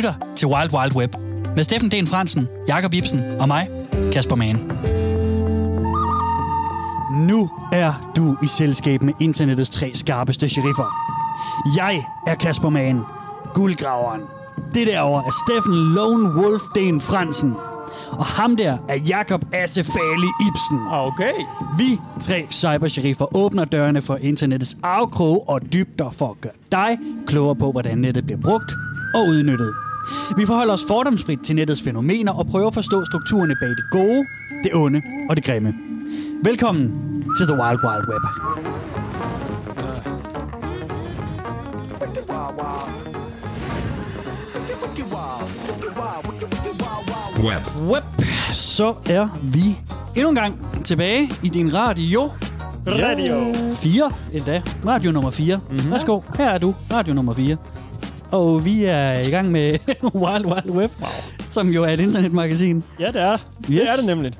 [0.00, 1.14] lytter til Wild Wild Web
[1.56, 2.08] med Steffen D.
[2.08, 3.68] Fransen, Jakob Ibsen og mig,
[4.12, 4.56] Kasper Mann.
[7.28, 10.94] Nu er du i selskab med internettets tre skarpeste sheriffer.
[11.76, 13.00] Jeg er Kasper Mann,
[13.54, 14.20] guldgraveren.
[14.74, 17.54] Det derovre er Steffen Lone Wolf Den Fransen.
[18.10, 20.78] Og ham der er Jakob Assefali Ibsen.
[20.90, 21.32] Okay.
[21.78, 27.56] Vi tre cybersheriffer åbner dørene for internettets afkrog og dybder for at gøre dig klogere
[27.56, 28.72] på, hvordan nettet bliver brugt
[29.14, 29.89] og udnyttet.
[30.36, 34.26] Vi forholder os fordomsfrit til nettets fænomener og prøver at forstå strukturerne bag det gode,
[34.64, 35.74] det onde og det grimme.
[36.44, 36.84] Velkommen
[37.36, 38.22] til The Wild Wild Web.
[47.44, 47.90] Web.
[47.90, 48.04] Web.
[48.52, 49.78] Så er vi
[50.16, 52.30] endnu en gang tilbage i din radio.
[52.86, 53.54] Radio.
[53.74, 54.62] 4 endda.
[54.86, 55.56] Radio nummer 4.
[55.56, 55.90] Mm-hmm.
[55.92, 56.74] Værsgo, her er du.
[56.92, 57.56] Radio nummer 4.
[58.32, 59.78] Og vi er i gang med
[60.22, 61.08] Wild Wild Web, wow.
[61.40, 62.84] som jo er et internetmagasin.
[63.00, 63.32] Ja, det er.
[63.32, 63.66] Yes.
[63.68, 64.32] Det er det nemlig.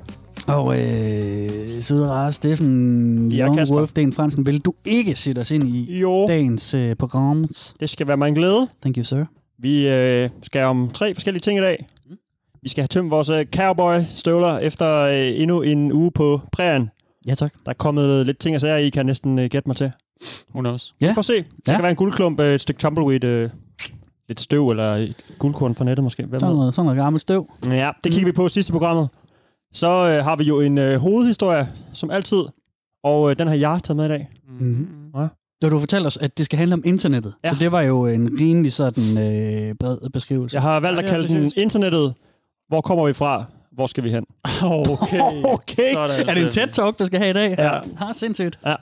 [0.47, 1.49] Og øh,
[1.81, 3.49] søde rare Steffen Ja.
[3.71, 7.45] Wolf Den Fransen, vil du ikke sætte os ind i Jo, dagens øh, program?
[7.79, 8.67] det skal være mig en glæde.
[8.81, 9.23] Thank you, sir.
[9.59, 11.85] Vi øh, skal om tre forskellige ting i dag.
[12.63, 16.89] Vi skal have tømt vores øh, cowboy-støvler efter øh, endnu en uge på prærien.
[17.27, 17.53] Ja, tak.
[17.65, 19.91] Der er kommet lidt ting og sager, I kan næsten øh, gætte mig til.
[20.49, 20.93] Who knows?
[21.01, 21.07] Ja.
[21.07, 21.33] Vi får se.
[21.35, 21.73] Det Ja.
[21.73, 23.49] kan være en guldklump, øh, et stykke tumbleweed, øh,
[24.31, 26.25] lidt støv eller et guldkorn fra nettet måske.
[26.25, 27.47] Hvem Sådan noget, sådan noget gammelt støv.
[27.65, 29.09] Ja, det kigger vi på sidste programmet.
[29.73, 32.43] Så øh, har vi jo en øh, hovedhistorie, som altid.
[33.03, 34.29] Og øh, den har jeg taget med i dag.
[34.59, 34.87] Mhm.
[35.17, 35.27] Ja.
[35.61, 37.33] Da du fortalte os, at det skal handle om internettet.
[37.43, 37.49] Ja.
[37.49, 40.55] Så det var jo en rimelig sådan øh, bred beskrivelse.
[40.55, 42.13] Jeg har valgt at Ja, kalde det den internettet.
[42.67, 43.43] Hvor kommer vi fra?
[43.71, 44.23] Hvor skal vi hen?
[44.63, 45.19] Okay.
[45.53, 46.69] Okay, Sådan, er det en Steffen.
[46.69, 47.55] TED-talk, der skal have i dag?
[47.59, 47.79] Ja.
[47.97, 48.59] Har sindssygt.
[48.63, 48.77] Jeg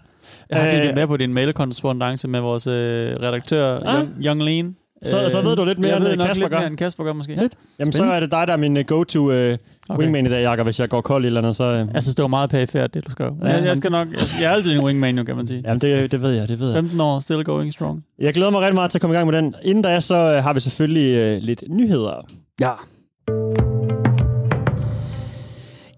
[0.51, 2.73] har Øh, kigget med på din mailkorrespondance med vores øh,
[3.21, 3.95] redaktør, Ah.
[3.95, 4.75] Young, Young Lean.
[5.03, 6.57] Så- så ved du lidt mere, jeg end, ved øh, nok Kasper lidt gør.
[6.59, 7.35] mere, end Kasper gør, måske.
[7.35, 7.53] Lidt.
[7.79, 9.57] Jamen, så er det dig, der er min uh, go-to uh,
[9.89, 9.99] Okay.
[10.01, 11.55] wingman i dag, Jakob, hvis jeg går kold eller andet.
[11.55, 13.35] Så, uh, Jeg synes, det var meget perifært, det du skrev.
[13.43, 15.61] Ja, Ja, jeg, skal nok, jeg, jeg er altid en wingman, jo, kan man sige.
[15.65, 16.75] jamen, det, det ved jeg, det ved jeg.
[16.75, 18.03] 15 år, still going strong.
[18.19, 19.55] Jeg glæder mig rigtig meget til at komme i gang med den.
[19.63, 22.25] Inden da, så uh, har vi selvfølgelig uh, lidt nyheder.
[22.61, 22.71] Ja.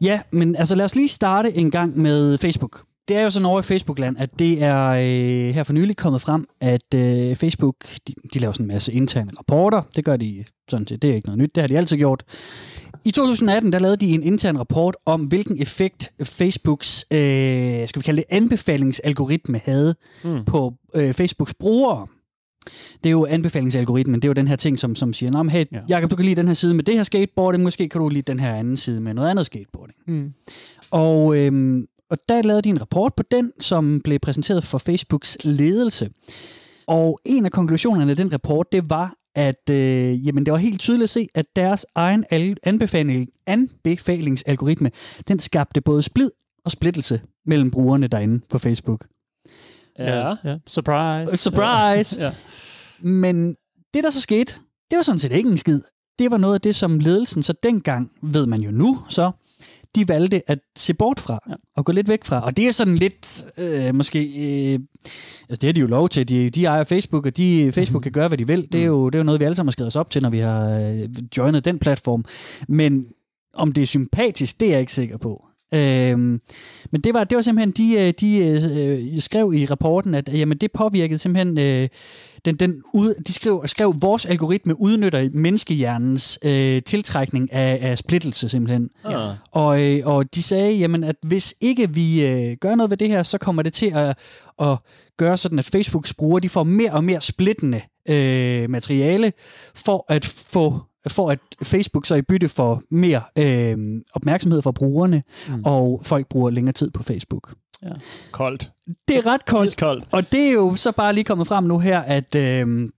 [0.02, 2.82] Ja, men altså lad os lige starte en gang med Facebook.
[3.08, 6.22] Det er jo sådan over i Facebook-land, at det er øh, her for nylig kommet
[6.22, 7.76] frem, at øh, Facebook,
[8.08, 9.82] de, de laver sådan en masse interne rapporter.
[9.96, 12.24] Det gør de sådan set, det er ikke noget nyt, det har de altid gjort.
[13.06, 18.04] I 2018, der lavede de en intern rapport om, hvilken effekt Facebooks, øh, skal vi
[18.04, 20.46] kalde det, anbefalingsalgoritme havde Mm.
[20.46, 22.08] på øh, Facebooks brugere.
[23.04, 25.80] Det er jo anbefalingsalgoritmen, det er jo den her ting, som, som siger, hey, ja.
[25.90, 28.32] Jacob, du kan lide den her side med det her skateboarding, måske kan du lide
[28.32, 29.98] den her anden side med noget andet skateboarding.
[30.08, 30.34] Mm.
[30.92, 35.38] Og, øhm, og der lavede de en rapport på den, som blev præsenteret for Facebooks
[35.44, 36.10] ledelse.
[36.88, 40.80] Og en af konklusionerne af den rapport, det var, at øh, jamen, det var helt
[40.80, 44.92] tydeligt at se, at deres egen al- anbefaling, anbefalingsalgoritme,
[45.28, 46.32] den skabte både splid
[46.66, 49.06] og splittelse mellem brugerne derinde på Facebook.
[50.44, 50.58] ja.
[50.68, 51.38] Surprise.
[51.38, 52.22] Surprise!
[52.24, 52.32] Ja.
[53.04, 53.56] Men
[53.94, 54.54] det, der så skete,
[54.92, 55.82] det var sådan set ikke en skid.
[56.20, 59.32] Det var noget af det, som ledelsen så dengang, ved man jo nu, så
[59.96, 61.54] de valgte at se bort fra Ja.
[61.76, 62.46] og gå lidt væk fra.
[62.46, 64.80] Og det er sådan lidt, øh, måske, øh,
[65.50, 66.28] altså det er de jo lov til.
[66.30, 68.68] De, de ejer Facebook, og de, Facebook kan gøre, hvad de vil.
[68.72, 70.22] Det er, jo, det er jo noget, vi alle sammen har skrevet os op til,
[70.22, 72.26] når vi har øh, joinet den platform.
[72.68, 73.06] Men
[73.54, 75.46] om det er sympatisk, det er jeg ikke sikker på.
[75.74, 76.42] Øhm,
[76.92, 80.58] men det var, det var simpelthen, de, øh, de øh, skrev i rapporten, at jamen,
[80.58, 81.90] det påvirkede simpelthen, øh,
[82.46, 88.50] den, den ud, de skrev, skrev, vores algoritme udnytter menneskehjernens øh, tiltrækning af, af splittelse
[88.50, 88.90] simpelthen.
[89.04, 89.36] Ah.
[89.52, 93.08] Og, øh, og de sagde, jamen, at hvis ikke vi øh, gør noget ved det
[93.08, 94.18] her, så kommer det til at,
[94.62, 94.78] at
[95.18, 99.34] gøre sådan, at Facebooks brugere de får mere og mere splittende øh, materiale
[99.76, 103.78] for at få for at Facebook så i bytte for mere øh,
[104.14, 105.54] opmærksomhed fra brugerne, Mm.
[105.54, 105.62] mm.
[105.66, 107.54] og folk bruger længere tid på Facebook.
[108.32, 108.72] Koldt.
[109.08, 110.06] Det er ret koldt, Koldt.
[110.12, 112.90] og det er jo så bare lige kommet frem nu her, at, øh,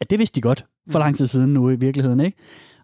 [0.00, 2.38] at det vidste de godt for lang tid siden nu i virkeligheden, ikke?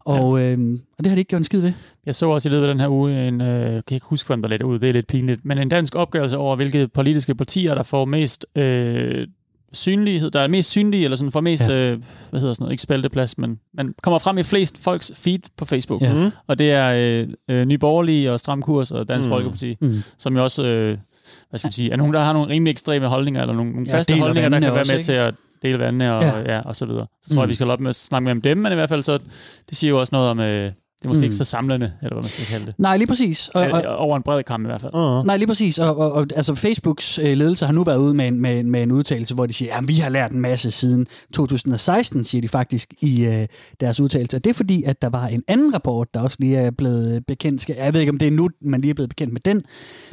[0.06, 0.52] Og, ja.
[0.52, 1.72] øh, og det har de ikke gjort en skid ved.
[2.06, 4.26] Jeg så også i løbet af den her uge en, øh, kan jeg ikke huske,
[4.26, 7.34] hvem der lidt ud, det er lidt pinligt, men en dansk opgørelse over, hvilke politiske
[7.34, 9.28] partier, der får mest øh,
[9.74, 11.74] synlighed, der er mest synlige, eller sådan får mest, ja.
[11.92, 11.98] øh,
[12.30, 15.64] hvad hedder sådan noget, ikke spalteplads, men man kommer frem i flest folks feed på
[15.64, 16.02] Facebook.
[16.02, 16.12] Ja.
[16.12, 16.30] Mm.
[16.46, 19.32] Og det er øh, øh, Nye Borgerlige og Stram Kurs og Dansk Mm.
[19.32, 19.94] Folkeparti, Mm.
[20.18, 20.98] som jo også, øh,
[21.50, 23.86] hvad skal man sige, er nogen, der har nogle rimelig ekstreme holdninger, eller nogle, nogle
[23.90, 25.04] Ja, faste holdninger, der kan være også, med ikke?
[25.06, 26.54] til at dele vandene og, Ja.
[26.54, 26.60] ja.
[26.60, 27.06] Og så videre.
[27.22, 27.50] Så tror jeg, Mm.
[27.50, 29.18] vi skal holde op med at snakke om dem, men i hvert fald så,
[29.68, 30.72] det siger jo også noget om, øh,
[31.04, 31.24] det er måske Mm.
[31.24, 32.74] ikke så samlende, eller hvad man skal kalde det.
[32.78, 33.48] Nej, lige præcis.
[33.48, 34.92] Og, og, Over en bred kamp i hvert fald.
[34.94, 35.26] Uh-huh.
[35.26, 35.78] Nej, lige præcis.
[35.78, 38.70] Og, og, og altså Facebooks øh, ledelse har nu været ude med en, med, en-
[38.70, 42.42] med en udtalelse, hvor de siger, at vi har lært en masse siden 2016, siger
[42.42, 43.46] de faktisk i øh,
[43.80, 44.36] deres udtalelse.
[44.36, 47.26] Og det er fordi, at der var en anden rapport, der også lige er blevet
[47.26, 47.68] bekendt.
[47.68, 49.62] Jeg ved ikke, om det er nu, man lige er blevet bekendt med den.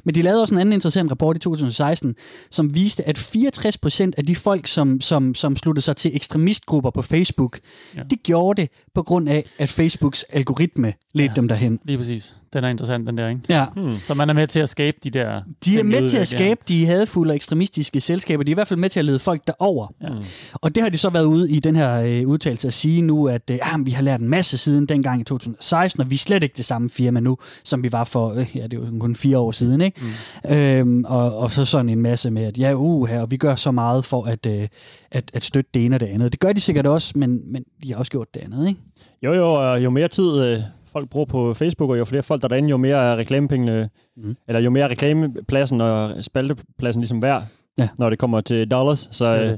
[0.05, 2.15] Men de lavede også en anden interessant rapport i 2016,
[2.51, 6.89] som viste, at 64 procent af de folk, som, som, som sluttede sig til ekstremistgrupper
[6.91, 7.59] på Facebook.
[7.97, 8.01] Ja.
[8.11, 11.23] de gjorde det på grund af, at Facebooks algoritme ledte ja.
[11.23, 11.33] Ja.
[11.35, 11.79] dem derhen.
[11.83, 12.35] Lige præcis.
[12.53, 13.41] Den er interessant, den der, ikke?
[13.49, 13.65] Ja.
[13.75, 13.99] Hmm.
[13.99, 15.41] Så man er med til at skabe de der...
[15.65, 16.21] De er med til udvikler.
[16.21, 18.43] at skabe de hadfulde og ekstremistiske selskaber.
[18.43, 19.87] De er i hvert fald med til at lede folk derover.
[20.01, 20.07] Ja.
[20.53, 23.27] Og det har de så været ude i den her øh, udtalelse at sige nu,
[23.27, 26.19] at øh, ah, vi har lært en masse siden dengang i 2016, og vi er
[26.19, 28.99] slet ikke det samme firma nu, som vi var for, øh, ja, det er jo
[28.99, 30.01] kun fire år siden, ikke?
[30.49, 30.55] Mm.
[30.55, 33.55] Øhm, og, og så sådan en masse med, at ja, uh, her, og vi gør
[33.55, 34.67] så meget for at, øh,
[35.11, 36.31] at, at støtte det ene og det andet.
[36.31, 38.79] Det gør de sikkert også, men, men de har også gjort det andet, ikke?
[39.25, 40.59] Jo, jo, og jo mere tid øh,
[40.91, 43.89] folk bruger på Facebook, og jo flere folk der er derinde, jo mere er reklamepengene,
[44.17, 44.35] Mm.
[44.47, 47.43] eller jo mere er reklamepladsen og spaltepladsen ligesom værd,
[47.79, 47.89] Ja.
[47.97, 49.07] når det kommer til dollars.
[49.11, 49.45] Så Ja.
[49.45, 49.51] øh,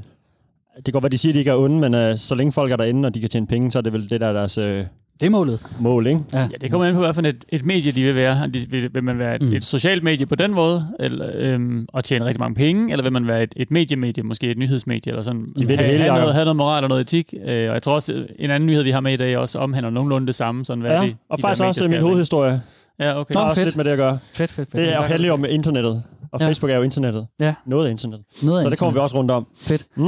[0.75, 2.51] det kan godt være, de siger, at de ikke er onde, men øh, så længe
[2.51, 4.34] folk er derinde, og de kan tjene penge, så er det vel det, der er
[4.34, 4.86] deres øh,
[5.19, 5.60] Det er målet.
[5.80, 6.19] mål, ikke?
[6.33, 8.48] Ja, det kommer an på, hvad for et, et medie de vil være.
[8.54, 9.48] De, vil, vil man være et, Mm.
[9.48, 9.54] mm.
[9.54, 13.12] et socialt medie på den måde, eller, øhm, og tjene rigtig mange penge, eller vil
[13.13, 15.42] man være et, et mediemedie, måske et nyhedsmedie, eller sådan.
[15.57, 17.33] De vil det have, hele, have, noget, have noget moral og noget etik.
[17.45, 19.89] Øh, og jeg tror også, en anden nyhed, vi har med i dag, også omhandler
[19.89, 20.65] nogenlunde det samme.
[20.65, 22.62] Sådan, hvad Ja, de, og de faktisk der også min hovedhistorie.
[23.00, 23.27] Ja, okay.
[23.33, 23.68] Det har Nå, også fedt.
[23.68, 24.18] lidt med det at gøre.
[24.33, 24.86] Fedt, fedt, fedt.
[24.86, 26.48] Det er handler om internettet, og Ja.
[26.48, 27.27] Facebook er jo internettet.
[27.42, 27.54] Ja.
[27.65, 28.25] Noget af internettet.
[28.44, 29.48] Noget af Så det kommer vi også rundt om.
[29.62, 29.83] Fedt.
[29.95, 30.04] Mm?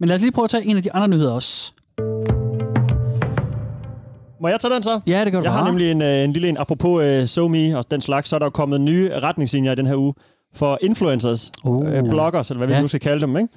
[0.00, 1.72] Men lad os lige prøve at tage en af de andre nyheder også.
[4.40, 5.00] Må jeg tage den så?
[5.06, 5.68] Ja, det gør du Jeg har bare.
[5.70, 8.46] nemlig en, øh, en lille en, apropos uh, SoMe og den slags, så er der
[8.46, 10.14] jo kommet nye retningslinjer i den her uge
[10.54, 11.92] for influencers, Oh.
[11.94, 12.80] øh, bloggers, eller hvad vi Ja.
[12.80, 13.48] nu skal kalde dem, ikke?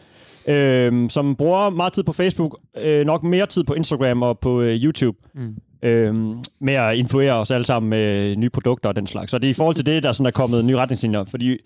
[0.87, 4.61] Øhm, som bruger meget tid på Facebook, øh, nok mere tid på Instagram og på
[4.61, 5.55] øh, YouTube, Mm.
[5.83, 9.31] Øhm, med at influere os alle sammen med nye produkter og den slags.
[9.31, 11.57] Så det er i forhold til det, der sådan er kommet nye retningslinjer, fordi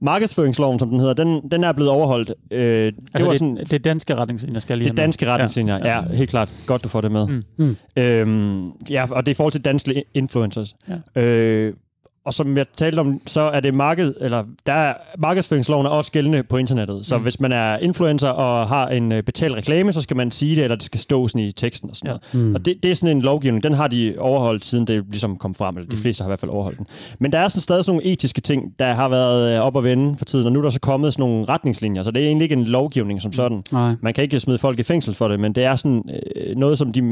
[0.00, 2.32] markedsføringsloven, som den hedder, den, den er blevet overholdt.
[2.50, 5.78] Øh, det Altså, var det, sådan, det, danske retningslinjer skal jeg lige det danske retningslinjer,
[5.78, 5.96] ja.
[5.96, 6.48] ja, helt klart.
[6.66, 7.26] Godt, du får det med.
[7.26, 7.42] Mm.
[7.56, 7.76] Mm.
[7.96, 10.74] Øhm, ja, og det er i forhold til danske influencers.
[11.16, 11.22] Ja.
[11.22, 11.74] Øh,
[12.24, 16.12] og som jeg talte om, så er det marked, eller der er, markedsføringsloven er også
[16.12, 17.06] gældende på internettet.
[17.06, 17.22] Så Mm.
[17.22, 20.64] hvis man er influencer og har en øh, betalt reklame, så skal man sige det,
[20.64, 22.16] eller det skal stå sådan i teksten og sådan Ja.
[22.34, 22.48] noget.
[22.48, 22.54] Mm.
[22.54, 25.54] Og det, det er sådan en lovgivning, den har de overholdt, siden det ligesom kom
[25.54, 26.02] frem, eller de Mm.
[26.02, 26.86] fleste har i hvert fald overholdt den.
[27.20, 29.84] Men der er sådan stadig sådan nogle etiske ting, der har været øh, op at
[29.84, 32.26] vende for tiden, og nu er der så kommet sådan nogle retningslinjer, så det er
[32.26, 33.62] egentlig ikke en lovgivning som sådan.
[33.72, 33.94] Nej.
[34.02, 36.02] Man kan ikke smide folk i fængsel for det, men det er sådan
[36.36, 37.02] øh, noget, som de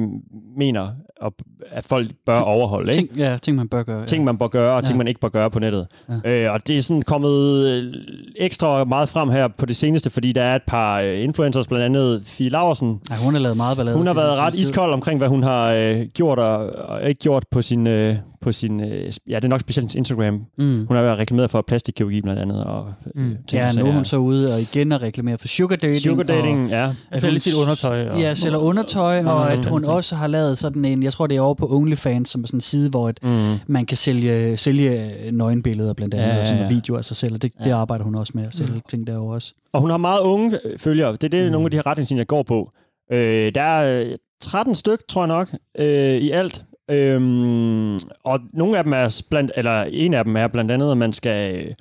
[0.56, 0.88] mener,
[1.20, 1.32] op-
[1.72, 2.92] at folk bør overholde.
[2.92, 3.08] Ikke?
[3.08, 4.06] Ting, ja, ting man bør gøre.
[4.06, 4.98] ting, man bør gøre, og ting, Ja.
[4.98, 5.86] man ikke bør gøre på nettet.
[6.24, 6.30] Ja.
[6.46, 7.94] Øh, og det er sådan kommet øh,
[8.36, 11.84] ekstra meget frem her på det seneste, fordi der er et par øh, influencers, blandt
[11.84, 13.00] andet Fie Laursen.
[13.10, 13.96] Ja, hun har lavet meget ballade.
[13.96, 16.56] Hun har været ret iskold omkring, hvad hun har øh, gjort og,
[16.88, 20.34] og ikke gjort på sin, øh, på sin øh, ja, det er nok specielt Instagram.
[20.58, 20.86] Mm.
[20.88, 22.64] Hun har været reklameret for plastikkirurgi blandt andet.
[22.64, 23.28] Og, øh, Mm.
[23.48, 25.98] ting Ja, og nu er hun så ude og igen og reklamere for sugar dating.
[26.02, 26.86] Sugar dating, ja.
[27.10, 28.08] Og, Sælge sit undertøj.
[28.08, 29.88] Og, Ja, sælger undertøj, Mm, og at mm, hun mm.
[29.92, 32.56] også har lavet sådan en, jeg tror det er over på OnlyFans, som er sådan
[32.56, 33.54] en side, hvor et, Mm.
[33.66, 37.16] man kan sælge, sælge nøgenbilleder blandt andet, Ja, ja, ja, og sådan videoer af sig
[37.16, 37.76] selv, og det, det Ja.
[37.76, 39.54] arbejder hun også med at sælge ting derovre også.
[39.72, 41.12] Og hun har meget unge øh, følgere.
[41.12, 41.46] Det er det, Mm.
[41.46, 41.52] mm.
[41.52, 42.70] nogle af de her retningslinjer går på.
[43.12, 45.48] Øh, der er øh, 13 styk, tror jeg nok,
[45.78, 46.64] øh, i alt.
[46.90, 47.94] Øhm,
[48.24, 51.12] og nogle af dem er blandt, eller en af dem er blandt andet, at man
[51.12, 51.74] skal øh,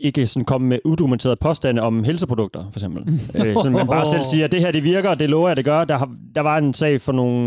[0.00, 3.02] ikke sådan komme med udokumenterede påstande om helseprodukter, for eksempel.
[3.46, 5.56] øh, så man bare selv siger, at det her det virker, og det lover jeg,
[5.56, 5.84] det gør.
[5.84, 7.38] Der, har, der var en sag for nogle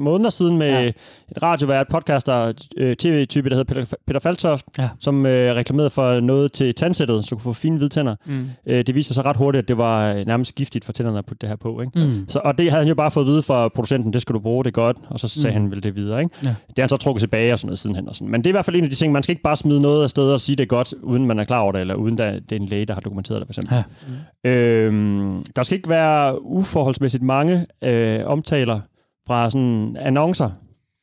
[0.00, 0.84] måneder siden med Ja.
[0.86, 4.88] et radiovært, podcaster, øh, tv-type, der hedder Peter, Peter Faltoft, Ja.
[5.00, 8.14] som øh, reklamerede for noget til tandsættet, så du kunne få fine hvide tænder.
[8.26, 8.46] Mm.
[8.66, 11.26] Øh, det viser sig ret hurtigt, at det var øh, nærmest giftigt for tænderne at
[11.26, 11.80] putte det her på.
[11.80, 11.92] Ikke?
[11.98, 12.24] Mm.
[12.28, 14.40] Så, og det havde han jo bare fået at vide fra producenten, det skal du
[14.40, 14.96] bruge, det er godt.
[15.08, 15.62] Og så sagde mm.
[15.62, 16.22] han vel det videre.
[16.22, 16.34] Ikke?
[16.42, 16.48] Ja.
[16.48, 18.08] Det har han så trukket tilbage og sådan noget sidenhen.
[18.08, 18.30] Og sådan.
[18.30, 19.80] Men det er i hvert fald en af de ting, man skal ikke bare smide
[19.80, 21.94] noget af sted og sige det er godt, uden man er klar over det, eller
[21.94, 23.84] uden der, det er en læge, der har dokumenteret det for eksempel.
[24.44, 24.50] Ja.
[24.50, 28.80] Øhm, der skal ikke være uforholdsmæssigt mange øh, omtaler
[29.26, 30.50] fra sådan annoncer,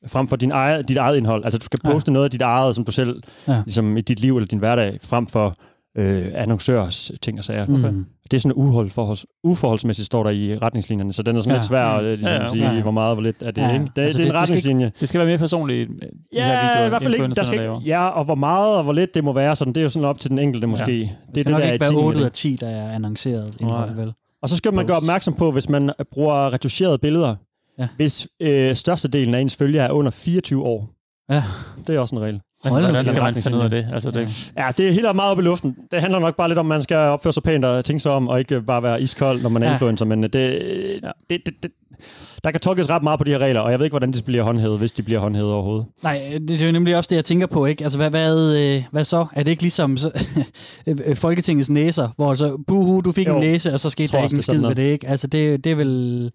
[0.08, 1.46] frem for din eget, dit eget indhold.
[1.46, 1.92] Altså du skal Ja.
[1.92, 3.54] poste noget af dit eget, som du selv, Ja.
[3.54, 3.62] ja.
[3.66, 5.56] ligesom i dit liv eller din hverdag, frem for
[5.98, 7.68] øh, annoncørers ting og sager.
[7.68, 8.06] Mm.
[8.32, 11.58] Det er sådan uforholds, uforholdsmæssigt, står der i retningslinjerne, så den er sådan Ja.
[11.58, 13.62] lidt svær at ligesom, Ja, ja, sige, hvor meget hvor lidt er det.
[13.62, 13.74] Ja.
[13.74, 13.86] Ikke?
[13.96, 14.92] Det, Altså, det, det er det- en det skal retningslinje.
[15.00, 15.96] Det skal være mere personligt, de
[16.36, 17.28] Ja, her videoer, i hvert fald ikke.
[17.28, 17.82] Der skal, laver.
[17.86, 20.08] ja, og hvor meget og hvor lidt det må være, sådan, det er jo sådan
[20.10, 20.92] op til den enkelte måske.
[20.92, 21.02] Ja.
[21.02, 22.26] Det, Det er skal nok der ikke er være etikken i 8 ud det.
[22.26, 24.14] af 10, der er annonceret indhold, vel?
[24.42, 27.36] Og så skal man gøre opmærksom på, hvis man bruger retuscherede billeder,
[27.80, 27.88] Ja.
[27.96, 30.90] hvis øh, størstedelen af ens følgere er under 24 år.
[31.32, 31.44] Ja.
[31.88, 32.42] Det er også en regel.
[32.64, 33.88] Men Hold hvordan skal man finde ud af det?
[33.94, 35.76] Altså, det Ja, det er helt meget op i luften.
[35.92, 38.12] Det handler nok bare lidt om, at man skal opføre sig pænt og tænke sig
[38.12, 39.74] om, og ikke bare være iskold, når man er Ja.
[39.74, 40.06] influencer.
[40.06, 41.72] Men det, det, det, det,
[42.44, 44.22] der kan tolkes ret meget på de her regler, og jeg ved ikke, hvordan de
[44.24, 45.86] bliver håndhævet, hvis de bliver håndhævet overhovedet.
[46.04, 47.66] Nej, det, er jo nemlig også det, jeg tænker på.
[47.66, 47.84] Ikke?
[47.84, 49.26] Altså, hvad, hvad, øh, hvad så?
[49.34, 50.12] Er det ikke ligesom så,
[51.16, 53.36] Folketingets næser, hvor så, buhu, du fik Jo.
[53.36, 55.08] en næse, og så skete der ikke en skid ved det, ikke?
[55.08, 56.32] Altså, det, det er vel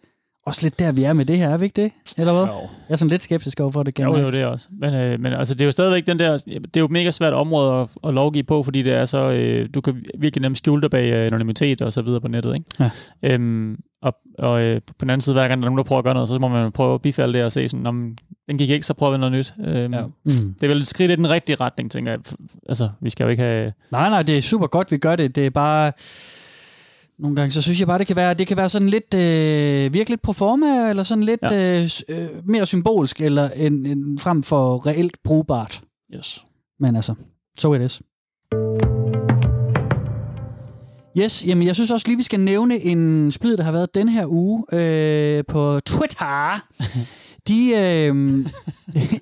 [0.47, 1.93] også lidt der, vi er med det her, er vi ikke det?
[2.19, 2.43] Eller hvad?
[2.43, 2.61] Jo.
[2.89, 3.99] Jeg er sådan lidt skeptisk overfor det.
[3.99, 4.25] Jo, generelt.
[4.27, 4.69] jo, det er også.
[4.81, 6.37] Men, øh, men altså, det er jo stadigvæk den der...
[6.37, 9.31] Det er jo et mega svært område at, at lovgive på, fordi det er så...
[9.33, 12.55] Øh, du kan virkelig nemt skjule dig bag øh, anonymitet og så videre på nettet,
[12.55, 12.67] ikke?
[12.81, 12.91] Ja.
[13.35, 15.99] Øhm, og og øh, på den anden side, hver gang der er nogen, der prøver
[15.99, 18.17] at gøre noget, så må man prøve at bifalde det og se sådan, om
[18.49, 19.55] den gik ikke, så prøver vi noget nyt.
[19.67, 20.03] Øhm, Ja.
[20.03, 20.55] Mm.
[20.61, 22.21] Det er vel et skridt i den rigtige retning, tænker jeg.
[22.69, 23.73] Altså, vi skal jo ikke have...
[23.91, 25.35] Nej, nej, det er super godt, vi gør det.
[25.35, 25.93] Det er bare...
[27.19, 29.95] Nogle gange, så synes jeg bare, det kan være, det kan være sådan lidt, øh,
[29.95, 31.83] virkelig pro forma, eller sådan lidt ja.
[31.83, 35.83] øh, øh, mere symbolsk, eller en, en, frem for reelt brugbart.
[36.15, 36.45] Yes.
[36.81, 37.15] Men altså,
[37.59, 38.03] so it is.
[41.19, 44.09] Yes, jamen jeg synes også lige, vi skal nævne en splid, der har været den
[44.09, 46.61] her uge øh, på Twitter.
[47.49, 48.47] De, øh,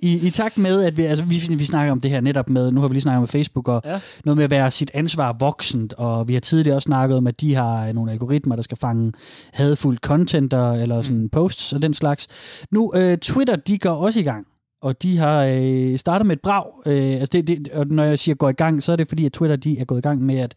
[0.00, 2.70] i, i takt med, at vi, altså, vi, vi snakker om det her netop med,
[2.70, 4.00] nu har vi lige snakket om Facebook, og Ja.
[4.24, 7.40] noget med at være sit ansvar voksent, og vi har tidligere også snakket om, at
[7.40, 9.12] de har nogle algoritmer, der skal fange
[9.52, 11.28] hadfuldt content, og, eller sådan mm.
[11.28, 12.26] posts og den slags.
[12.70, 14.46] Nu, øh, Twitter, de går også i gang
[14.84, 16.64] og de har øh, startet med et brag.
[16.86, 19.26] Øh, altså det, det, og når jeg siger går i gang, så er det fordi,
[19.26, 20.54] at Twitter de er gået i gang med at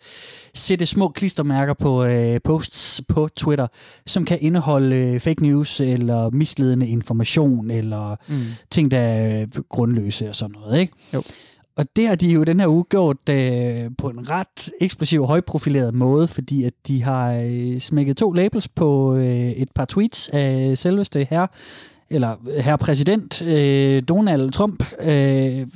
[0.53, 3.67] sætte små klistermærker på øh, posts på Twitter,
[4.05, 8.35] som kan indeholde øh, fake news eller misledende information eller Mm.
[8.71, 10.79] ting, der er øh, grundløse og sådan noget.
[10.79, 10.93] Ikke?
[11.13, 11.23] Jo.
[11.77, 15.27] Og det har de jo den her uge gjort øh, på en ret eksplosiv og
[15.27, 20.29] højprofileret måde, fordi at de har øh, smækket to labels på øh, et par tweets
[20.33, 21.47] af selveste herre,
[22.09, 25.67] eller herre præsident øh, Donald Trump øh,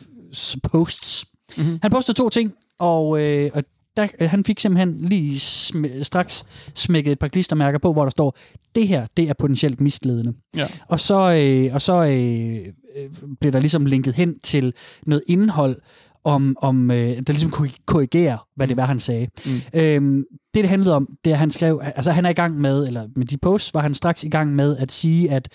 [0.63, 1.25] posts.
[1.57, 1.79] Mhm.
[1.81, 3.63] Han postede to ting, og, øh, og
[3.97, 6.45] der, øh, han fik simpelthen lige sm- straks
[6.75, 8.37] smækket et par klistermærker på, hvor der står,
[8.75, 10.33] det her, det er potentielt misledende.
[10.55, 10.67] Ja.
[10.87, 13.09] Og så, øh, og så øh, øh,
[13.39, 14.73] blev der ligesom linket hen til
[15.05, 15.75] noget indhold,
[16.23, 19.27] om, om øh, der ligesom kunne korrigere, hvad det var, han sagde.
[19.45, 19.79] Mm.
[19.79, 22.87] Øhm, det, det handlede om, det er, han skrev, altså han er i gang med,
[22.87, 25.49] eller med de posts, var han straks i gang med at sige, at,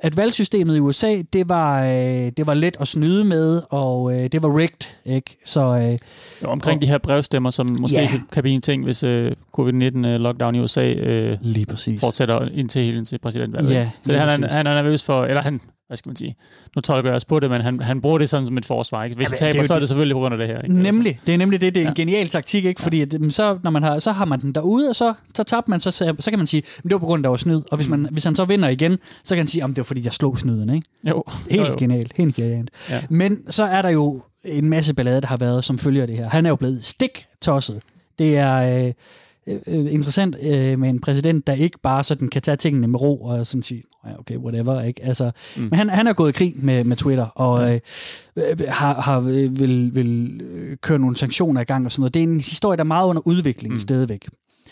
[0.00, 4.28] at valgsystemet i USA, det var, øh, det var let at snyde med, og øh,
[4.32, 5.36] det var rigged, ikke?
[5.44, 5.98] Så øh,
[6.42, 8.10] Jo, omkring Og- de her brevstemmer, som måske yeah.
[8.32, 12.00] kan blive en ting, hvis øh, covid-19-lockdown i USA øh, lige præcis.
[12.00, 13.70] fortsætter indtil hele til præsidentvalget.
[13.74, 14.54] Ja, så det, han, præcis.
[14.54, 16.34] han er nervøs for, eller han, hvad skal man sige,
[16.76, 19.04] nu tolker jeg også på det, men han, han bruger det sådan som et forsvar.
[19.04, 19.16] Ikke?
[19.16, 20.54] Hvis Jamen, han det er taber, så er det- selvfølgelig på grund af det her.
[20.62, 20.66] Ikke?
[20.76, 22.02] Altså, Nemlig, det er nemlig det, det er en Ja.
[22.02, 22.82] genial taktik, ikke?
[22.82, 25.70] Fordi at, så, når man har, så har man den derude, og så, så tabte
[25.70, 27.36] man, så, så, kan man sige, at det var på grund af, at der var
[27.36, 27.62] snyd.
[27.70, 29.84] Og hvis, man, hvis han så vinder igen, så kan han sige, at det var
[29.84, 30.88] fordi, jeg slog snyden, ikke?
[31.08, 31.22] Jo.
[31.50, 31.74] Helt jo, jo.
[31.78, 32.70] genialt, helt genialt.
[32.90, 33.00] Ja.
[33.10, 36.28] Men så er der jo en masse ballade, der har været, som følger det her.
[36.28, 37.82] Han er jo blevet stik-tosset.
[38.18, 38.92] Det er øh,
[39.46, 43.22] øh, interessant øh, med en præsident, der ikke bare sådan kan tage tingene med ro
[43.22, 44.82] og sådan sige, "Nå ja, okay, whatever.
[44.82, 45.04] Ikke?
[45.04, 45.62] Altså, Mm.
[45.62, 47.80] Men han, han er gået i krig med, med Twitter, og øh,
[48.36, 52.14] øh, har, har øh, vil, vil øh, køre nogle sanktioner i gang og sådan noget.
[52.14, 53.80] Det er en historie, der er meget under udvikling mm.
[53.80, 54.28] stadigvæk.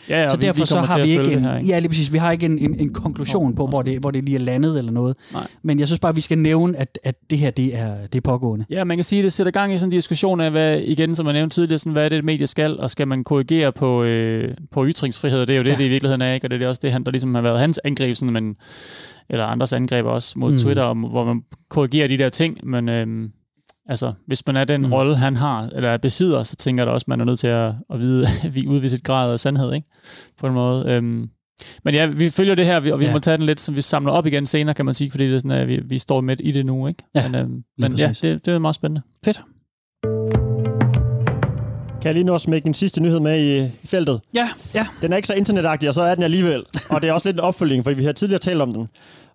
[0.09, 1.71] Ja, ja, så vi, derfor vi så har vi at ikke en, her, ikke?
[1.71, 4.11] ja, lige præcis, vi har ikke en, en, en konklusion Nå, på, hvor det, hvor
[4.11, 5.17] det lige er landet eller noget.
[5.33, 5.47] Nej.
[5.63, 8.21] Men jeg synes bare, vi skal nævne, at, at det her, det er, det er
[8.21, 8.65] pågående.
[8.71, 11.15] Ja, man kan sige, at det sætter gang i sådan en diskussion af, hvad, igen,
[11.15, 13.73] som jeg nævnte tidligere, sådan, hvad er det, et medie skal, og skal man korrigere
[13.73, 15.41] på, øh, på ytringsfrihed?
[15.47, 15.77] Det er jo det, Ja.
[15.77, 16.47] det i virkeligheden er, ikke?
[16.47, 18.57] og det er også det, han, der ligesom har været hans angreb, sådan, men,
[19.31, 20.59] eller andres angreb også mod Mm.
[20.59, 23.31] Twitter, om, hvor man korrigerer de der ting, men øhm,
[23.93, 24.93] altså, hvis man er den Mm.
[24.93, 27.47] rolle, han har, eller er besidder, så tænker jeg da også, man er nødt til
[27.47, 29.89] at, at vide, vi udvise et grad af sandhed, ikke?
[30.41, 30.85] På en måde.
[30.89, 31.29] Øhm,
[31.85, 33.13] men ja, vi følger det her, og vi Ja.
[33.13, 35.35] må tage den lidt, så vi samler op igen senere, kan man sige, fordi det
[35.35, 37.03] er sådan, at vi, vi står midt i det nu, ikke?
[37.15, 39.03] Ja, men øhm, men ja, det, det er meget spændende.
[39.25, 39.41] Fedt.
[42.03, 44.21] Kan jeg lige nu også smække en sidste nyhed med i, i feltet?
[44.35, 44.87] Ja, ja.
[45.03, 46.63] Den er ikke så internetagtig, og så er den alligevel.
[46.91, 48.89] og det er også lidt en opfølging, fordi vi har tidligere talt om den.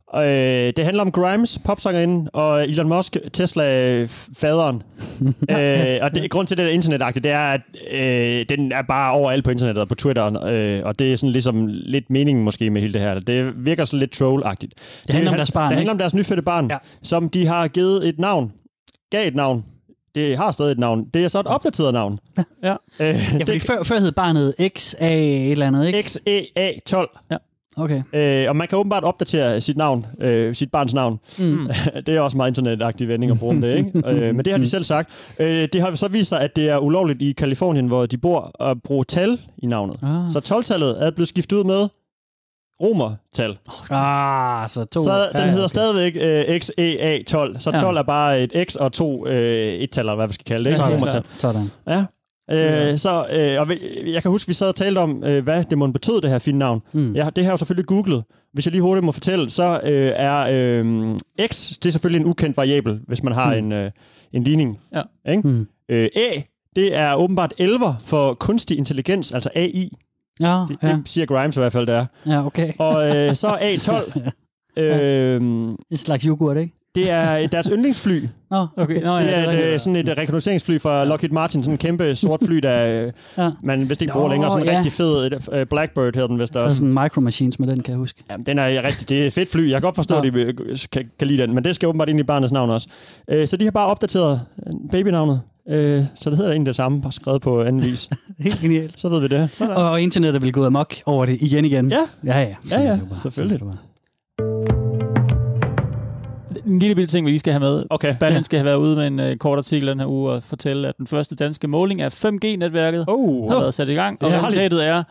[0.07, 4.83] Og, øh, det handler om Grimes, popsangerinden, og Elon Musk, Tesla-faderen.
[5.51, 7.61] øh, og det, grund til, det er internetagtigt, det er, at
[7.91, 10.43] øh, den er bare overalt på internettet og på Twitter.
[10.45, 13.19] Øh, og det er sådan ligesom lidt meningen måske med hele det her.
[13.19, 14.71] Det virker sådan lidt troll-agtigt.
[15.07, 15.77] Det handler om deres barn, Det ikke?
[15.79, 16.73] handler om deres nyfødte barn, Ja.
[16.73, 16.79] ja.
[17.03, 18.53] som de har givet et navn.
[19.11, 19.65] Gav et navn.
[20.15, 21.05] Det har stadig et navn.
[21.13, 22.19] Det er så et opdateret navn.
[22.63, 22.71] Ja.
[22.99, 25.99] Øh, Ja, fordi før, før hed barnet XA et eller andet, ikke?
[25.99, 27.29] XEA12.
[27.77, 28.03] Okay.
[28.13, 31.19] Øh, og man kan åbenbart opdatere sit navn, øh, sit barns navn.
[31.39, 31.69] Mm.
[32.05, 33.91] det er også meget internetagtig vending at bruge om det, ikke?
[34.09, 35.09] øh, men det har de selv sagt.
[35.39, 38.63] Øh, det har så vist sig, at det er ulovligt i Kalifornien, hvor de bor,
[38.63, 39.95] at bruge tal i navnet.
[40.03, 40.31] Ah.
[40.31, 41.87] Så 12-tallet er blevet skiftet ud med
[42.83, 43.57] romertal.
[43.91, 45.03] Ah, så to.
[45.03, 45.67] Så den ja, ja, hedder okay.
[45.67, 47.59] stadigvæk øh, XEA12.
[47.59, 47.81] Så Ja.
[47.81, 50.77] 12 er bare et X og to øh, et-taller, hvad vi skal kalde det, ikke?
[50.77, 50.93] Sådan.
[50.93, 51.23] Romertal.
[51.37, 51.71] Sådan.
[51.87, 52.05] Ja.
[52.51, 53.67] Øh, så, øh, og
[54.13, 56.39] jeg kan huske, vi sad og talte om, øh, hvad det må betød, det her
[56.39, 56.81] fine navn.
[56.93, 57.13] Mm.
[57.15, 58.23] Ja, det har jeg jo selvfølgelig googlet.
[58.53, 61.15] Hvis jeg lige hurtigt må fortælle, så øh, er øh,
[61.51, 63.57] x, det er selvfølgelig en ukendt variabel, hvis man har Mm.
[63.65, 63.91] en, øh,
[64.33, 64.79] en ligning.
[64.95, 65.31] Ja.
[65.31, 65.47] Ikke?
[65.47, 65.67] Mm.
[65.89, 66.41] Øh, A,
[66.75, 69.91] det er åbenbart 11 for kunstig intelligens, altså AI.
[70.39, 72.05] Ja, Det, ja, det siger Grimes i hvert fald, det er.
[72.25, 72.73] ja, okay.
[72.79, 74.29] Og øh, så er A12,
[74.77, 76.73] øh, En slags yoghurt, ikke?
[76.97, 78.19] Det er deres yndlingsfly.
[78.51, 78.83] Nå, okay.
[78.83, 79.67] Okay, nå, ja, det er et, rigtigt.
[79.67, 83.11] øh, sådan et øh, rekognosceringsfly fra Lockheed Martin, sådan en kæmpe sort fly, der øh,
[83.37, 83.49] Ja.
[83.63, 84.51] man vist ikke Nå, bruger længere.
[84.51, 84.77] Sådan en ja.
[84.77, 86.77] rigtig fed øh, Blackbird hedder den vist Der er også.
[86.77, 88.23] sådan Micro Machines med den, kan jeg huske.
[88.31, 89.61] Jamen, den er rigtig, det er et fedt fly.
[89.69, 90.21] Jeg kan godt forstå, Nå.
[90.21, 90.53] at de
[90.91, 92.87] kan, kan lide den, men det skal åbenbart ind i barnets navn også.
[93.29, 94.41] Øh, så de har bare opdateret
[94.91, 98.09] babynavnet, øh, så det hedder egentlig det samme, bare skrevet på anden vis.
[98.39, 98.99] Helt genialt.
[99.01, 99.49] så ved vi det.
[99.51, 99.73] Sådan.
[99.75, 101.91] Og internettet vil gå amok over det igen igen.
[101.91, 102.55] Ja, Ja, ja.
[102.65, 103.19] Sådan ja, er det bare.
[103.19, 103.61] selvfølgelig.
[103.61, 103.77] Er det.
[106.67, 107.83] En lille bitte ting, vi lige skal have med.
[107.89, 108.15] okay.
[108.19, 110.87] Berlin skal have været ude med en uh, kort artikel den her uge og fortælle,
[110.87, 114.87] at den første danske måling af 5G-netværket Oh, har været sat i gang, og resultatet
[114.87, 115.03] er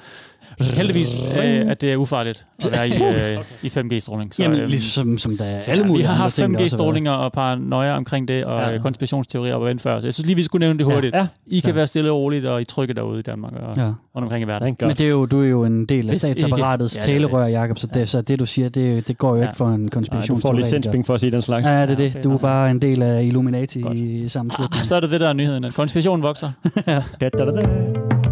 [0.60, 2.92] heldigvis, øh, at det er ufarligt at være i,
[3.36, 4.34] øh, i 5G-stråling.
[4.34, 6.72] Så, Jamen, øhm, ligesom som der er alle vi mulige haft der også har været.
[6.72, 8.68] 5G-strålinger og paranoia omkring det, og Ja.
[8.70, 8.78] ja.
[8.78, 10.00] konspirationsteorier og hvad før.
[10.00, 11.14] Så jeg synes lige, vi skulle nævne det hurtigt.
[11.14, 11.74] Ja, I kan Ja.
[11.74, 13.82] være stille og roligt, og I trygge derude i Danmark og Ja.
[13.84, 14.76] rundt omkring i verden.
[14.80, 17.08] Men det er jo, du er jo en del af Hvis ikke- statsapparatets Ja, det
[17.08, 17.30] er det.
[17.30, 19.42] talerør, Jacob, så det, så det du siger, det, det går jo Ja.
[19.42, 21.66] ikke for en Nej, du får licenspenge for at sige den slags.
[21.66, 22.10] Ja, det er det.
[22.10, 23.96] okay, Du er bare en del af Illuminati Godt.
[23.96, 24.86] i sammenslutningen.
[24.86, 25.64] Så er det det, der er nyheden.
[25.64, 26.50] at Konspirationen vokser.
[26.86, 28.25] Da.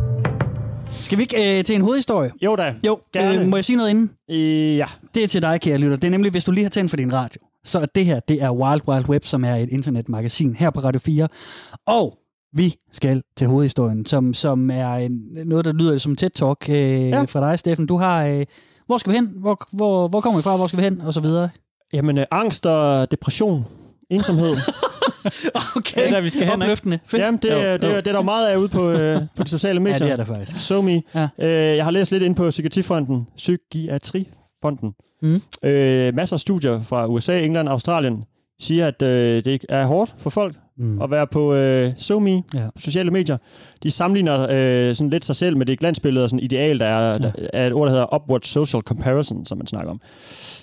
[1.05, 2.31] Skal vi ikke øh, til en hovedhistorie?
[2.43, 2.75] Jo da.
[2.87, 3.41] Jo, Gerne.
[3.41, 4.11] øh, må jeg sige noget inden?
[4.31, 4.87] Øh, ja.
[5.15, 5.97] Det er til dig, kære lytter.
[5.97, 7.41] Det er nemlig, hvis du lige har tændt for din radio.
[7.65, 10.81] Så er det her, det er Wild Wild Web, som er et internetmagasin her på
[10.81, 11.29] Radio 4.
[11.87, 12.19] Og
[12.53, 17.19] vi skal til hovedhistorien, som, som er en, noget, der lyder som TED-talk øh, Ja.
[17.19, 17.23] ja.
[17.23, 17.87] fra dig, Steffen.
[17.87, 18.25] Du har...
[18.27, 18.45] Øh,
[18.87, 19.31] hvor skal vi hen?
[19.41, 20.57] Hvor, hvor, hvor kommer vi fra?
[20.57, 21.01] Hvor skal vi hen?
[21.01, 21.49] Og så videre.
[21.93, 23.65] Jamen, øh, angst og depression,
[24.11, 24.55] ensomhed.
[25.77, 26.63] Okay, Det er der, vi skal hen?
[26.63, 26.99] Opløftende.
[27.07, 27.23] Fedt.
[27.23, 27.97] Jamen, det, Jo, er- det, er- jo.
[27.97, 29.99] det er der jo meget af ude på, øh, på de sociale Ja, medier.
[29.99, 30.61] det er der faktisk.
[30.61, 31.03] So me.
[31.15, 31.29] Ja.
[31.39, 34.95] Øh, jeg har læst lidt ind på Psykiatrifonden, Psykiatrifonden.
[35.23, 35.43] Mm.
[35.69, 38.23] Øh, masser af studier fra USA, England og Australien
[38.61, 41.03] siger, at øh, det er hårdt for folk Mm.
[41.03, 42.67] at være på øh, SoMe, Ja.
[42.77, 43.37] sociale medier.
[43.83, 47.19] De sammenligner øh, sådan lidt sig selv med det glansbillede og sådan ideal, der er,
[47.19, 50.01] der er et ord, der hedder upward social comparison, som man snakker om.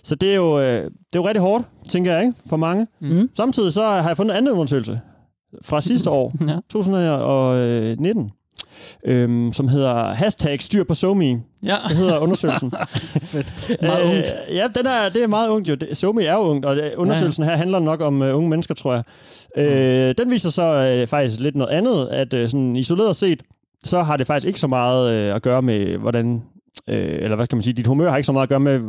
[0.04, 2.34] Så det er jo, øh, det er jo rigtig hårdt, tænker jeg, ikke?
[2.50, 2.88] for mange.
[3.02, 3.30] Mm.
[3.36, 5.00] Samtidig så har jeg fundet en anden undersøgelse
[5.64, 6.58] fra sidste år, Ja.
[6.70, 8.32] 2019,
[9.06, 11.26] øhm, som hedder hashtag styr på SoMe.
[11.66, 11.76] Ja.
[11.90, 12.74] Det hedder undersøgelsen.
[13.82, 14.36] Meget ungt.
[14.50, 15.78] Øh, ja, den er, det er meget ungt jo.
[15.94, 19.04] SoMe er jo ungt, og undersøgelsen her handler nok om uh, unge mennesker, tror jeg.
[19.66, 23.44] Øh, den viser så uh, faktisk lidt noget andet, at uh, sådan isoleret set,
[23.84, 26.34] så har det faktisk ikke så meget uh, at gøre med, hvordan,
[26.88, 28.80] uh, eller hvad kan man sige, dit humør har ikke så meget at gøre med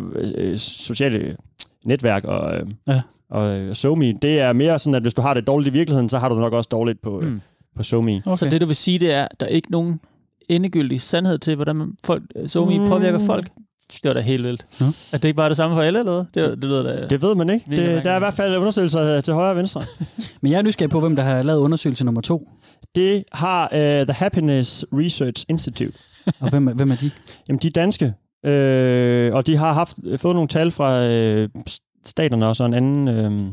[0.53, 1.37] uh, sociale
[1.85, 3.01] netværk og, uh, Ja.
[3.31, 4.13] og uh, SoMe.
[4.23, 6.35] Det er mere sådan, at hvis du har det dårligt i virkeligheden, så har du
[6.35, 7.41] det nok også dårligt på, uh, Mm.
[7.77, 8.23] På SoMe.
[8.27, 8.37] Okay.
[8.37, 10.01] Så det, du vil sige, det er, at der er ikke nogen
[10.49, 12.89] endegyldig sandhed til, hvordan man folk, SoMe Mm.
[12.89, 13.49] påvirker folk.
[13.93, 14.67] Det var da helt vildt.
[14.81, 14.85] Ja.
[14.87, 16.45] Er det ikke bare det samme for alle, eller hvad?
[16.45, 17.07] Det, det lyder da...
[17.07, 17.67] Det ved man ikke.
[17.71, 19.83] Det, der er i hvert fald undersøgelser til højre og venstre.
[20.43, 22.49] Men jeg er nysgerrig på, hvem der har lavet undersøgelse nummer to.
[22.95, 25.93] Det har uh, The Happiness Research Institute.
[26.41, 27.11] Og hvem, er- hvem er de?
[27.49, 28.15] Jamen, de er danske,
[28.47, 31.49] øh, og de har haft fået nogle tal fra øh,
[32.05, 33.53] staterne og så en anden, øh,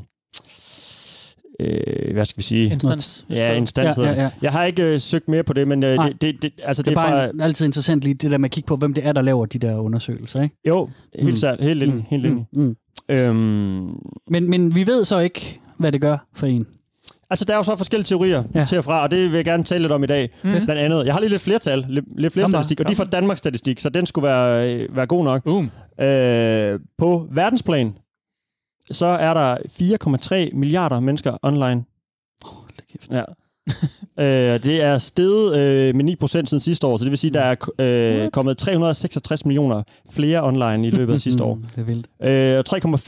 [1.60, 2.72] øh, hvad skal vi sige?
[2.72, 3.26] Instans.
[3.30, 4.30] Ja, instans Ja, ja, ja.
[4.42, 6.10] Jeg har ikke øh, søgt mere på det, men øh, Nej.
[6.10, 7.16] det, det, det, altså, Det er det er fra...
[7.16, 9.22] bare en, altid interessant lige det der med at kigge på, hvem det er, der
[9.22, 10.56] laver de der undersøgelser, ikke?
[10.68, 11.50] Jo, helt, Mm.
[11.60, 11.66] mm.
[11.68, 12.46] helt, helt, helt mm, enig.
[12.54, 12.76] mm.
[13.10, 13.90] Øhm,
[14.28, 16.66] Men, men vi ved så ikke, hvad det gør for en.
[17.30, 18.66] altså, der er jo så forskellige teorier Ja.
[18.66, 20.30] til og fra, og det vil jeg gerne tale lidt om i dag.
[20.44, 20.50] Mm.
[20.52, 21.06] Blandt andet.
[21.06, 23.80] Jeg har lige lidt flertal, lidt, lidt flere statistik, og de er fra Danmarks statistik,
[23.80, 25.44] så den skulle være, øh, være god nok.
[25.44, 25.72] Boom.
[26.02, 27.94] Øh, på verdensplan,
[28.92, 29.58] så er der
[30.52, 31.84] 4,3 milliarder mennesker online.
[32.46, 33.14] Hold da kæft.
[33.14, 33.24] Ja.
[34.54, 37.58] øh, det er steget øh, med 9% siden sidste år, så det vil sige, at
[37.80, 41.56] der er øh, kommet 366 millioner flere online i løbet af sidste år.
[41.56, 42.08] Mm, det er vildt.
[42.24, 42.58] Øh,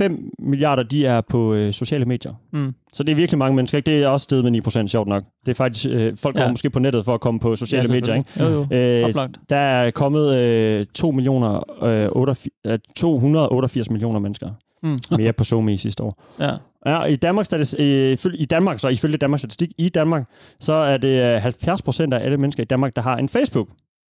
[0.03, 2.33] og 3,5 milliarder, de er på øh, sociale medier.
[2.53, 2.73] Mm.
[2.93, 3.77] Så det er virkelig mange mennesker.
[3.77, 3.91] Ikke?
[3.91, 5.23] Det er også steget med 9%, sjovt nok.
[5.45, 6.51] Det er faktisk, øh, folk går Ja.
[6.51, 8.15] måske på nettet for at komme på sociale Ja, medier.
[8.15, 8.29] Ikke?
[8.39, 8.77] Jo, jo.
[8.77, 9.39] Øh, Oplagt.
[9.49, 14.49] der er kommet øh, 2 millioner, øh, 88, øh, 288 millioner mennesker
[14.83, 14.99] Mm.
[15.17, 16.23] mere på SoMe sidste år.
[16.39, 16.51] Ja.
[16.85, 20.25] Ja, i Danmark, statis, øh, ifølge- i Danmark, så ifølge Danmarks statistik, i Danmark,
[20.59, 23.67] så er det øh, 70 procent af alle mennesker i Danmark, der har en Facebook.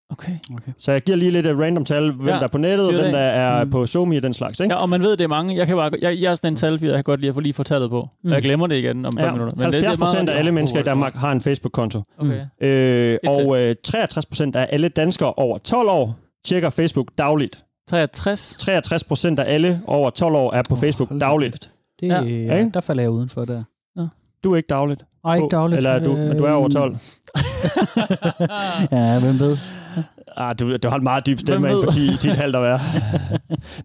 [0.09, 0.31] Okay.
[0.53, 0.71] Okay.
[0.77, 3.11] Så jeg giver lige lidt et random tal, hvem Ja, der er på nettet, hvem
[3.11, 3.69] der er Mm.
[3.71, 4.59] på SoMe og den slags.
[4.59, 4.73] Ikke?
[4.75, 5.55] Ja, og man ved, det er mange.
[5.57, 7.39] Jeg, kan bare, jeg, jeg er sådan en talfyr, jeg kan godt lide at få
[7.41, 8.07] lige få tallet på.
[8.23, 8.31] Mm.
[8.31, 9.53] Jeg glemmer det igen om 5 Ja, minutter.
[9.55, 10.83] Men 70 procent af alle Oh, mennesker i.
[10.83, 12.01] Danmark har en Facebook-konto.
[12.17, 12.45] Okay.
[12.61, 17.63] Øh, og øh, 63 procent af alle danskere over 12 år tjekker Facebook dagligt.
[17.91, 18.57] 63.
[18.59, 21.71] 63 procent af alle over 12 år er på Facebook Hold da dagligt.
[21.99, 22.21] Det, Ja.
[22.21, 22.57] ja.
[22.57, 23.63] Ja, der falder jeg udenfor der.
[24.43, 25.05] Du er ikke dagligt.
[25.25, 25.77] Ej, ikke dagligt.
[25.77, 26.95] Eller er du, men du er over 12.
[28.91, 29.57] ja, hvem ved.
[30.37, 31.83] Ah, du, du har en meget dyb stemme ved?
[31.83, 32.79] på 10, 10 halvt at være.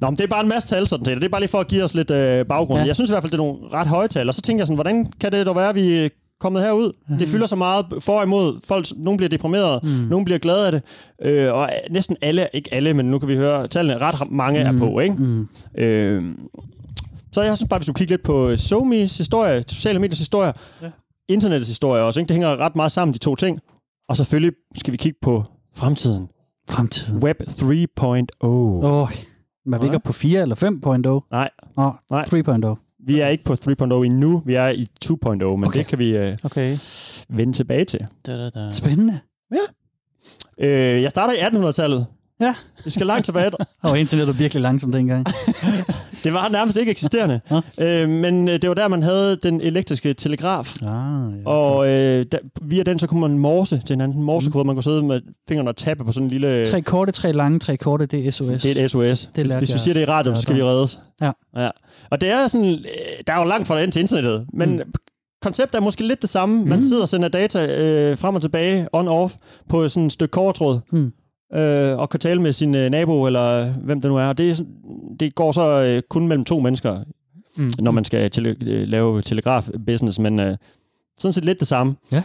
[0.00, 1.16] Nå, men det er bare en masse tal sådan set.
[1.16, 2.78] Det er bare lige for at give os lidt øh, baggrund.
[2.78, 2.82] Ja.
[2.82, 2.86] Ja.
[2.86, 4.28] Jeg synes i hvert fald, det er nogle ret høje tal.
[4.28, 6.08] Og så tænker jeg sådan, hvordan kan det dog være, at vi er
[6.40, 6.92] kommet herud?
[7.08, 7.18] Mm.
[7.18, 8.60] Det fylder så meget for og imod.
[8.64, 9.88] Folk, nogle bliver deprimerede, mm.
[9.88, 10.82] nogle bliver glade af det.
[11.22, 14.76] Øh, og næsten alle, ikke alle, men nu kan vi høre tallene, ret mange mm.
[14.76, 15.14] er på, ikke?
[15.14, 15.48] Mm.
[15.78, 16.34] Øh,
[17.32, 20.90] så jeg synes bare, vi skulle kigge lidt på SoMe's historie, sociale mediers historie, ja.
[21.28, 22.20] internettets historie også.
[22.20, 22.28] Ikke?
[22.28, 23.60] Det hænger ret meget sammen, de to ting.
[24.08, 25.44] Og selvfølgelig skal vi kigge på
[25.74, 26.28] fremtiden.
[26.68, 27.22] Fremtiden.
[27.22, 28.26] Web 3.0.
[28.40, 28.84] Oh.
[28.84, 29.08] Åh, oh,
[29.72, 31.28] er vi ikke oppe på 4 eller 5.0?
[31.30, 32.24] Nej, Åh, Nej.
[32.24, 32.85] 3.0.
[33.06, 34.42] vi er ikke på 3.0 endnu.
[34.46, 35.78] Vi er i 2.0, men okay.
[35.78, 36.76] Det kan vi øh, Okay.
[37.28, 38.00] vende tilbage til.
[38.26, 38.70] Da, da, da.
[38.70, 39.20] Spændende.
[40.58, 42.06] Øh, jeg starter i 1800-tallet.
[42.40, 42.54] Ja.
[42.84, 43.50] Vi skal langt tilbage.
[43.82, 45.26] Og internettet var virkelig langsomt dengang.
[46.24, 47.40] Det var nærmest ikke eksisterende.
[47.78, 50.76] øh, men øh, det var der, man havde den elektriske telegraf.
[50.82, 51.48] Ah, ja.
[51.50, 54.22] Og øh, der, via den, så kunne man morse til hinanden.
[54.22, 56.66] Morsekode, man kunne sidde med fingrene og tappe på sådan en lille...
[56.66, 58.62] Tre korte, tre lange, tre korte, det er SOS.
[58.62, 59.28] Det er et SOS.
[59.36, 61.00] Det Hvis vi siger det i radio, så skal vi reddes.
[61.20, 61.30] Ja.
[61.56, 61.70] ja.
[62.10, 62.66] Og det er sådan...
[62.74, 62.78] øh,
[63.26, 64.76] Der er jo langt fra den til internettet, men Mm.
[64.76, 64.92] mm.
[65.42, 66.64] konceptet er måske lidt det samme.
[66.64, 66.82] Man Mm.
[66.84, 69.36] sidder og sender data øh, frem og tilbage, on-off,
[69.68, 70.80] på sådan et stykke kortråd.
[70.92, 71.12] Mm.
[71.54, 74.24] Øh, og kan tale med sin øh, nabo, eller hvem det nu er.
[74.26, 74.66] Og det,
[75.20, 77.00] det går så øh, kun mellem to mennesker,
[77.58, 77.70] Mm.
[77.80, 80.56] når man skal tele- øh, lave telegraf-business, men øh,
[81.18, 81.96] sådan set lidt det samme.
[82.12, 82.22] Ja.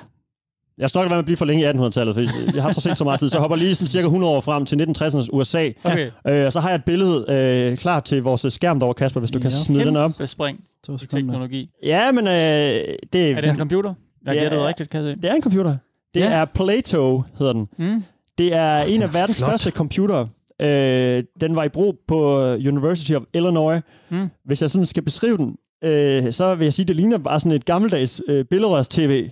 [0.78, 2.22] Jeg skal nok være med at blive for længe i 1800-tallet, for
[2.56, 4.42] jeg har så set så meget tid, så jeg hopper lige sådan cirka 100 år
[4.42, 5.70] frem til 1960'ernes USA.
[5.84, 6.12] Okay.
[6.28, 9.32] Øh, og så har jeg et billede øh, klar til vores skærm derovre, Kasper, hvis
[9.32, 9.58] du kan Ja.
[9.58, 10.28] smide den op.
[10.28, 10.64] Spring
[11.04, 11.70] i teknologi.
[11.84, 13.94] Ja, men øh, det, Er det en computer?
[14.26, 15.22] Jeg Det gættede er- rigtigt, kan jeg se.
[15.22, 15.78] det er en computer.
[16.14, 16.32] Det Ja.
[16.32, 17.68] er Plato, hedder den.
[17.78, 18.04] Mm.
[18.42, 19.50] Det er en den af er verdens flot.
[19.50, 20.28] første computere.
[20.62, 23.82] Øh, den var i brug på University of Illinois.
[24.10, 24.28] Mm.
[24.46, 27.40] Hvis jeg sådan skal beskrive den, øh, så vil jeg sige, at det ligner bare
[27.40, 29.30] sådan et gammeldags øh, billedrørs-tv.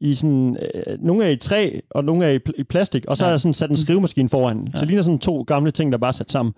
[0.00, 0.56] I sådan,
[0.88, 3.28] øh, nogle er i træ, og nogle er i, pl- i plastik, og så Ja.
[3.28, 4.56] er der sådan sat en skrivemaskine foran.
[4.66, 4.72] Ja.
[4.72, 6.54] Så det ligner sådan to gamle ting, der bare er sat sammen.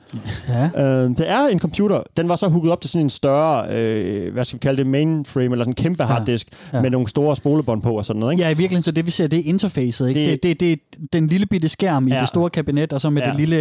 [0.48, 0.64] Ja.
[0.84, 2.02] Øh, det er en computer.
[2.16, 4.86] Den var så hooket op til sådan en større, øh, hvad skal vi kalde det,
[4.86, 6.76] mainframe, eller sådan en kæmpe harddisk, Ja.
[6.76, 6.82] ja.
[6.82, 8.32] med nogle store spolebånd på og sådan noget.
[8.32, 8.42] Ikke?
[8.42, 10.20] Ja, i virkeligheden, så det vi ser, det er interfacet, ikke?
[10.30, 12.20] Det, Det- det, det, den lille bitte skærm i Ja.
[12.20, 13.28] det store kabinet, og så med Ja.
[13.28, 13.56] det lille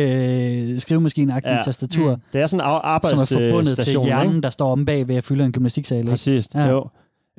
[0.74, 1.62] øh, skrivemaskineagtige Ja.
[1.62, 2.22] tastatur, Mm.
[2.34, 4.06] Det er sådan en ar- som er forbundet til arbejdsstation.
[4.06, 5.98] hjernen, der står om bag ved at fylde en gymnastiksal.
[5.98, 6.10] Ikke?
[6.10, 6.68] Præcis, ja.
[6.68, 6.88] jo.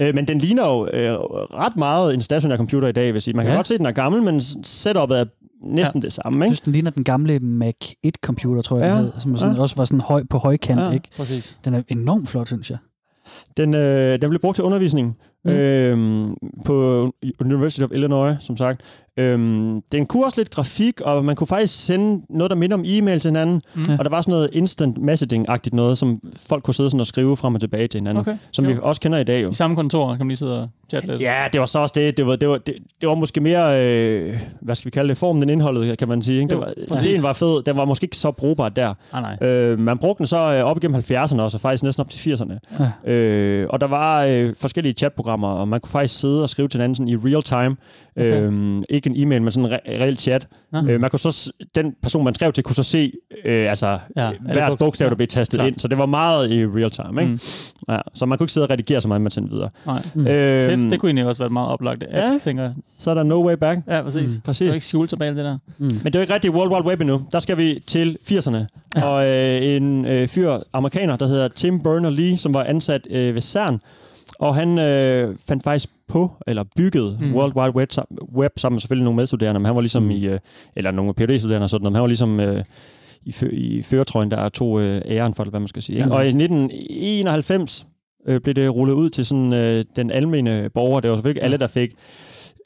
[0.00, 1.12] Øh, men den ligner jo øh,
[1.54, 3.34] ret meget en stationær computer i dag, vil jeg sige.
[3.36, 3.56] Man kan Ja.
[3.58, 5.24] godt se, at den er gammel, men setupet er
[5.64, 6.04] næsten ja.
[6.04, 6.54] det samme, Jeg ikke?
[6.56, 7.74] synes, den ligner den gamle Mac
[8.06, 8.96] 1-computer, tror jeg, Ja.
[8.96, 9.62] hed, som sådan, Ja.
[9.62, 10.80] også var sådan høj på højkant.
[10.80, 10.90] Ja.
[10.90, 11.08] Ikke?
[11.16, 11.58] Præcis.
[11.64, 12.78] Den er enormt flot, synes jeg.
[13.56, 15.50] Den, øh, den blev brugt til undervisning mm.
[15.50, 16.28] øh,
[16.64, 16.74] på
[17.40, 18.80] University of Illinois, som sagt.
[19.16, 19.38] Øh,
[19.92, 23.20] den kunne også lidt grafik, og man kunne faktisk sende noget, der minder om e-mail
[23.20, 23.62] til hinanden.
[23.75, 23.83] Mm.
[23.99, 27.37] Og der var sådan noget instant messaging-agtigt noget, som folk kunne sidde sådan og skrive
[27.37, 28.20] frem og tilbage til hinanden.
[28.20, 28.37] Okay.
[28.53, 28.70] Som Jo.
[28.70, 29.51] vi også kender i dag jo.
[29.51, 31.20] I samme kontor kan man lige sidde og chatte lidt.
[31.20, 32.16] Ja, det var så også det.
[32.16, 35.16] Det var, det var, det, det var måske mere, øh, hvad skal vi kalde det,
[35.16, 36.42] formen end indholdet, kan man sige.
[36.42, 36.55] Ikke?
[36.55, 37.62] Jo, Det var, ideen var fed.
[37.62, 38.94] Den var måske ikke så brugbar der.
[39.12, 39.49] Ah, nej.
[39.49, 42.33] Øh, man brugte den så øh, op igennem 70'erne også, og faktisk næsten op til
[42.33, 42.85] 80'erne.
[43.07, 43.12] Ja.
[43.12, 46.79] Øh, og der var øh, forskellige chatprogrammer, og man kunne faktisk sidde og skrive til
[46.79, 47.77] hinanden sådan i real time.
[48.16, 48.42] Okay.
[48.42, 50.46] Øh, ikke en e-mail, men sådan en re- reelt chat.
[50.74, 53.12] Øh, man kunne så, den person, man skrev til, kunne så se
[53.44, 55.68] øh, altså, Ja, hvert bogstav, der blev tastet Klart.
[55.68, 55.78] ind.
[55.78, 57.22] Så det var meget i real time.
[57.22, 57.32] Ikke?
[57.32, 57.38] Mm.
[57.94, 59.68] Ja, så man kunne ikke sidde og redigere så meget, man sendte videre.
[59.86, 60.02] Nej.
[60.14, 60.26] Mm.
[60.26, 60.90] Øh, Fedt.
[60.90, 62.38] Det kunne egentlig også være et meget oplagt Ja.
[62.42, 62.72] tænker jeg.
[62.98, 63.80] Så er der no way back.
[63.88, 64.36] Ja, præcis.
[64.36, 64.42] Mm.
[64.44, 64.58] Præcis.
[64.58, 65.58] Det er ikke skjult tilbage det der.
[65.78, 65.84] Mm.
[65.86, 67.22] Men det er jo ikke rigtig World Wide Web endnu.
[67.32, 68.56] Der skal vi til 80'erne.
[68.56, 68.64] Ja.
[68.96, 69.04] Ja.
[69.04, 73.40] Og øh, en øh, fyr, amerikaner, der hedder Tim Berners-Lee, som var ansat øh, ved
[73.42, 73.80] CERN.
[74.38, 77.27] Og han øh, fandt faktisk på, eller byggede Mm.
[77.27, 77.35] mm.
[77.35, 77.88] World Wide Web,
[78.35, 80.09] Web sammen med selvfølgelig nogle medstuderende, men han var ligesom Mm.
[80.09, 80.14] mm.
[80.14, 80.38] i, øh,
[80.77, 82.64] eller nogle PhD-studerende og sådan noget, men han var ligesom øh,
[83.23, 85.99] i, fø- i føretrøjen, der er to øh, æren for det, hvad man skal sige.
[85.99, 86.11] Ja.
[86.14, 87.87] Og i 1991
[88.27, 91.01] øh, blev det rullet ud til sådan øh, den almene borger.
[91.01, 91.90] Det var selvfølgelig ikke alle, der fik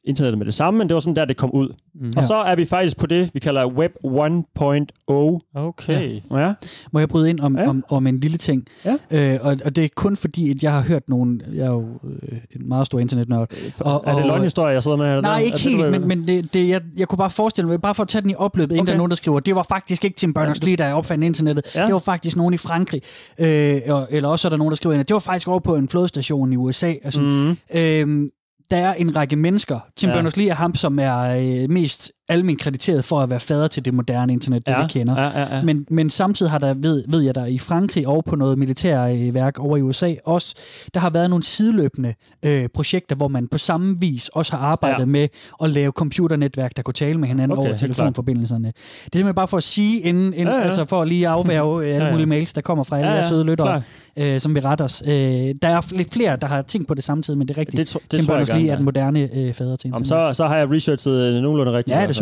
[0.06, 1.68] internettet med det samme, men det var sådan der, det kom ud.
[1.94, 2.12] Mm.
[2.16, 5.50] Og så er vi faktisk på det, vi kalder Web 1.0.
[5.54, 6.20] Okay.
[6.32, 6.52] Ja.
[6.92, 7.62] Må jeg bryde ind om, ja.
[7.62, 7.68] Ja.
[7.68, 8.64] om, om en lille ting?
[8.84, 8.96] Ja.
[9.34, 11.40] Øh, og, og det er kun fordi, at jeg har hørt nogle...
[11.54, 13.50] Jeg er jo øh, en meget stor internetnørd.
[13.80, 15.22] Og- er det og- løgnhistorie, jeg sidder med?
[15.22, 17.80] Nej, ikke det, helt, du- men, men det, det, jeg, jeg kunne bare forestille mig,
[17.82, 18.86] bare for at tage den i opløbet, inden Okay.
[18.86, 21.74] der er nogen, der skriver, det var faktisk ikke Tim Berners-Lee, der opfandt internettet.
[21.74, 21.84] Ja.
[21.84, 23.02] Det var faktisk nogen i Frankrig.
[23.38, 25.88] Øh, og- eller også er der nogen, der skriver, det var faktisk over på en
[25.88, 26.94] flodstation i USA.
[27.04, 27.56] Altså, Mm.
[27.76, 28.30] Øhm,
[28.74, 29.80] der er en række mennesker.
[29.96, 30.20] Tim ja.
[30.20, 33.94] Berners-Lee er ham, som er øh, mest almen krediteret for at være fader til det
[33.94, 35.20] moderne internet, det Ja, vi kender.
[35.22, 35.62] ja, ja, ja.
[35.62, 39.58] Men, men samtidig har der, ved, ved jeg der i Frankrig og på noget militærværk
[39.58, 40.54] over i USA også,
[40.94, 44.98] der har været nogle sideløbende øh, projekter, hvor man på samme vis også har arbejdet
[45.00, 45.04] Ja.
[45.04, 45.28] med
[45.62, 48.64] at lave computernetværk, der kunne tale med hinanden Okay, over telefonforbindelserne.
[48.68, 51.28] Det er simpelthen bare for at sige, inden, inden Ja, ja, altså for at lige
[51.28, 52.10] afværge øh, alle Ja, ja, ja.
[52.12, 53.82] mulige mails, der kommer fra alle Ja, ja, søde lyttere,
[54.18, 55.02] øh, som vil rette os.
[55.06, 57.78] Øh, der er lidt flere, der har tænkt på det samtidig, men det er rigtigt.
[57.78, 60.08] Det, tro- det Tim Berners-Lee er den moderne øh, fader til internet.
[60.08, 61.96] så, så har jeg researchet øh, nogenlunde rigtigt.
[61.96, 62.20] Ja, det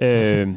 [0.00, 0.40] er super.
[0.42, 0.48] Øh,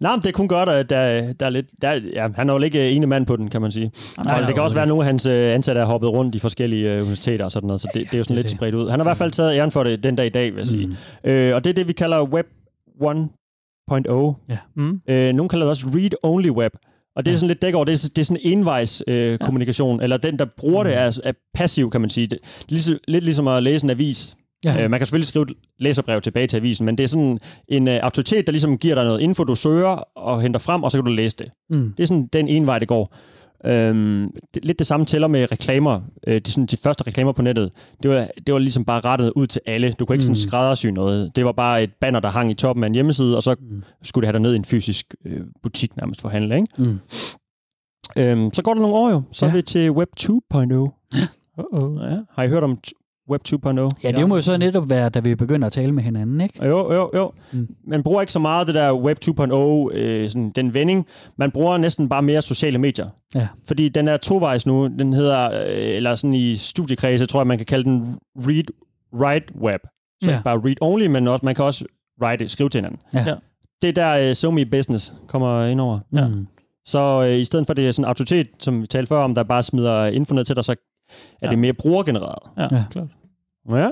[0.00, 1.66] nej, men det er kun godt, at der, der er lidt...
[1.82, 3.92] Der, ja, han er jo ikke øh, ene mand på den, kan man sige.
[4.24, 6.34] nej, og det kan også være, at nogle af hans øh, ansatte er hoppet rundt
[6.34, 8.50] i forskellige øh, universiteter og sådan noget, så det, det er jo sådan det lidt
[8.50, 8.56] det.
[8.58, 8.90] spredt ud.
[8.90, 10.66] Han har i hvert fald taget æren for det den dag i dag, vil jeg
[10.68, 10.86] sige.
[10.86, 11.30] Mm.
[11.30, 12.46] Øh, og det er det, vi kalder Web
[13.02, 14.44] 1.0.
[14.48, 14.58] Ja.
[14.76, 15.00] Mm.
[15.08, 16.72] Øh, nogle kalder det også read-only web.
[17.16, 17.38] Og det er Ja.
[17.38, 20.44] sådan lidt dækker over, det er, det er sådan envejs øh, kommunikation, eller den, der
[20.56, 22.26] bruger det, er, er passiv, kan man sige.
[22.26, 24.36] Det, det er ligesom, lidt ligesom at læse en avis.
[24.64, 24.84] Ja.
[24.84, 27.88] Øh, man kan selvfølgelig skrive et læserbrev tilbage til avisen, men det er sådan en
[27.88, 30.98] øh, autoritet, der ligesom giver dig noget info, du søger og henter frem, og så
[30.98, 31.46] kan du læse det.
[31.70, 31.92] Mm.
[31.96, 33.14] Det er sådan den ene vej, det går.
[33.64, 36.00] Øhm, det, lidt det samme tæller med reklamer.
[36.26, 37.70] Øh, de, sådan, de første reklamer på nettet,
[38.02, 39.94] det var, det var ligesom bare rettet ud til alle.
[39.98, 40.48] Du kunne ikke sådan Mm.
[40.48, 41.36] skræddersy noget.
[41.36, 43.82] Det var bare et banner, der hang i toppen af en hjemmeside, og så Mm.
[44.02, 46.56] skulle det have dig ned i en fysisk øh, butik nærmest for handle.
[46.56, 46.66] Ikke?
[46.78, 46.98] Mm.
[48.18, 49.22] Øhm, så går der nogle år jo.
[49.32, 49.50] Så ja.
[49.50, 49.56] er Ja.
[49.56, 50.90] vi til Web 2.0.
[51.60, 52.02] Uh-oh.
[52.10, 52.18] Ja.
[52.30, 52.78] Har I hørt om
[53.32, 53.90] Web 2.0?
[54.04, 56.66] Ja, det må jo så netop være, da vi begynder at tale med hinanden, ikke?
[56.66, 57.32] Jo, jo, jo.
[57.52, 57.68] Mm.
[57.86, 61.06] Man bruger ikke så meget det der Web 2.0, øh, sådan, den vending.
[61.36, 63.08] Man bruger næsten bare mere sociale medier.
[63.34, 63.48] Ja.
[63.66, 64.86] Fordi den er tovejs nu.
[64.98, 68.64] Den hedder, øh, eller sådan i studiekredse, tror jeg, man kan kalde den read,
[69.14, 69.80] write web.
[70.24, 70.40] Så ja.
[70.44, 71.84] Bare read only, men også, man kan også
[72.22, 73.00] write, skrive til hinanden.
[73.14, 73.24] Ja.
[73.26, 73.34] Ja.
[73.82, 75.98] Det er der uh, SoMe Business kommer ind over.
[76.14, 76.28] Ja.
[76.28, 76.46] Mm.
[76.86, 79.34] Så øh, i stedet for det er sådan en autoritet, som vi talte før om,
[79.34, 80.76] der bare smider info ned til dig, så er
[81.42, 81.50] Ja.
[81.50, 82.38] det mere brugergenereret.
[82.58, 82.84] Ja, Ja.
[82.90, 83.06] klart.
[83.72, 83.88] Ja.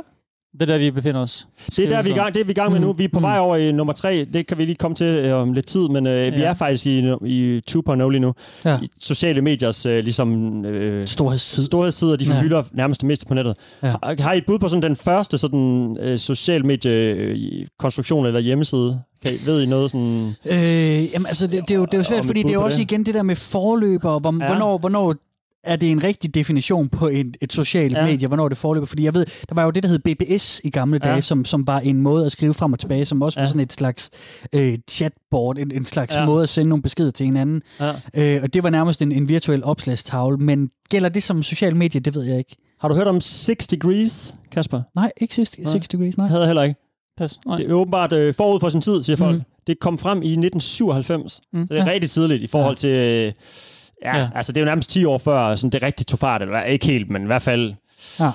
[0.52, 1.48] Det er der, vi befinder os.
[1.76, 2.92] Det er der, vi er i gang, det er vi i gang med nu.
[2.92, 3.22] Vi er på Mm.
[3.22, 4.26] vej over i nummer tre.
[4.32, 6.46] Det kan vi lige komme til øh, om lidt tid, men øh, vi Ja.
[6.46, 8.32] er faktisk i, i 2.0 lige nu.
[8.64, 8.78] Ja.
[8.82, 11.64] I sociale mediers øh, ligesom, øh, Storhedstid.
[11.64, 12.40] storhedssider, de Ja.
[12.42, 13.56] fylder nærmest det meste på nettet.
[13.82, 13.88] Ja.
[13.88, 18.26] Har, har I et bud på sådan den første sådan, øh, social medie øh, konstruktion
[18.26, 19.00] eller hjemmeside?
[19.22, 20.34] Kan I, ved I noget sådan...
[20.46, 22.62] Øh, jamen, altså, det, det, er jo, det er jo svært, fordi det er jo
[22.64, 22.82] også det?
[22.92, 24.46] igen det der med forløber, og hvor, ja.
[24.46, 25.14] hvornår, hvornår
[25.64, 27.98] er det en rigtig definition på et, et socialt Ja.
[28.00, 28.06] ja.
[28.06, 28.86] medie, hvornår det forløber?
[28.86, 31.10] Fordi jeg ved, der var jo det, der hed BBS i gamle Ja.
[31.10, 33.42] dage, som, som var en måde at skrive frem og tilbage, som også ja.
[33.42, 33.44] Ja.
[33.44, 34.10] var sådan et slags
[34.54, 36.20] øh, chatboard, en, en slags Ja.
[36.20, 36.26] ja.
[36.26, 37.62] måde at sende nogle beskeder til hinanden.
[37.80, 37.92] Ja.
[38.36, 42.00] Øh, og det var nærmest en, en virtuel opslagstavle, men gælder det som social medie,
[42.00, 42.56] det ved jeg ikke.
[42.80, 44.82] Har du hørt om 6 Degrees, Kasper?
[44.94, 45.72] Nej, ikke 6, Nej.
[45.72, 46.26] 6 degrees, nej.
[46.28, 46.80] Havde jeg heller ikke.
[47.18, 47.38] Pas.
[47.46, 47.56] Nej.
[47.56, 49.36] Det er åbenbart øh, forud for sin tid, siger folk.
[49.36, 49.42] Mm.
[49.66, 51.40] Det kom frem i 1997.
[51.52, 51.68] Mm.
[51.68, 51.90] Det er Ja.
[51.90, 52.90] rigtig tidligt i forhold til...
[52.90, 53.32] Øh,
[54.04, 54.22] ja, Ja.
[54.22, 56.42] ja, altså det er jo nærmest 10 år før, sådan det rigtig tog fart.
[56.42, 57.74] Eller ikke helt, men i hvert fald...
[58.20, 58.30] Ja.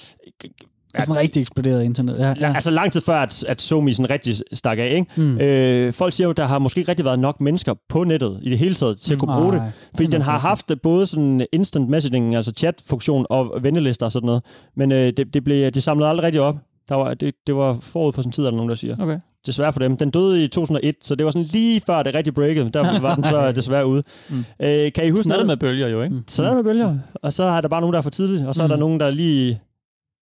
[0.97, 2.17] Altså en rigtig eksploderet internet.
[2.19, 2.34] Ja, Ja.
[2.39, 2.54] ja.
[2.56, 4.89] Altså lang tid før, at, at Somi sådan rigtig stak af.
[4.95, 5.06] Ikke?
[5.21, 5.38] Mm.
[5.39, 8.39] Øh, folk siger jo, at der har måske ikke rigtig været nok mennesker på nettet
[8.43, 9.62] i det hele taget til at kunne bruge det.
[9.62, 10.41] Nej, Fordi den har 100%.
[10.41, 14.43] haft både sådan instant messaging, altså chat-funktion og vennelister og sådan noget.
[14.75, 16.56] Men øh, det, det, blev, det samlede aldrig rigtig op.
[16.89, 18.95] Der var, det, det var forud for sin tid, er der nogen, der siger.
[19.00, 19.19] Okay.
[19.45, 19.98] Desværre for dem.
[19.98, 22.69] Den døde i 2001, så det var sådan lige før det rigtig breakede.
[22.69, 24.04] Der var den så desværre ude.
[24.30, 24.38] Mm.
[24.60, 25.48] Øh, kan I huske Sådan er det noget?
[25.48, 26.15] med bølger jo, ikke?
[26.28, 26.98] Så er der med bølger.
[27.13, 28.80] Og så er der bare nogen, der er for tidligt, og så er der Mm.
[28.80, 29.60] nogen, der lige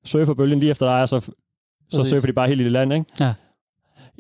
[0.06, 1.32] surfer bølgen lige efter dig, og så, så
[1.97, 2.10] Præcis.
[2.10, 3.06] surfer de bare helt i det land, ikke?
[3.19, 3.34] Ja.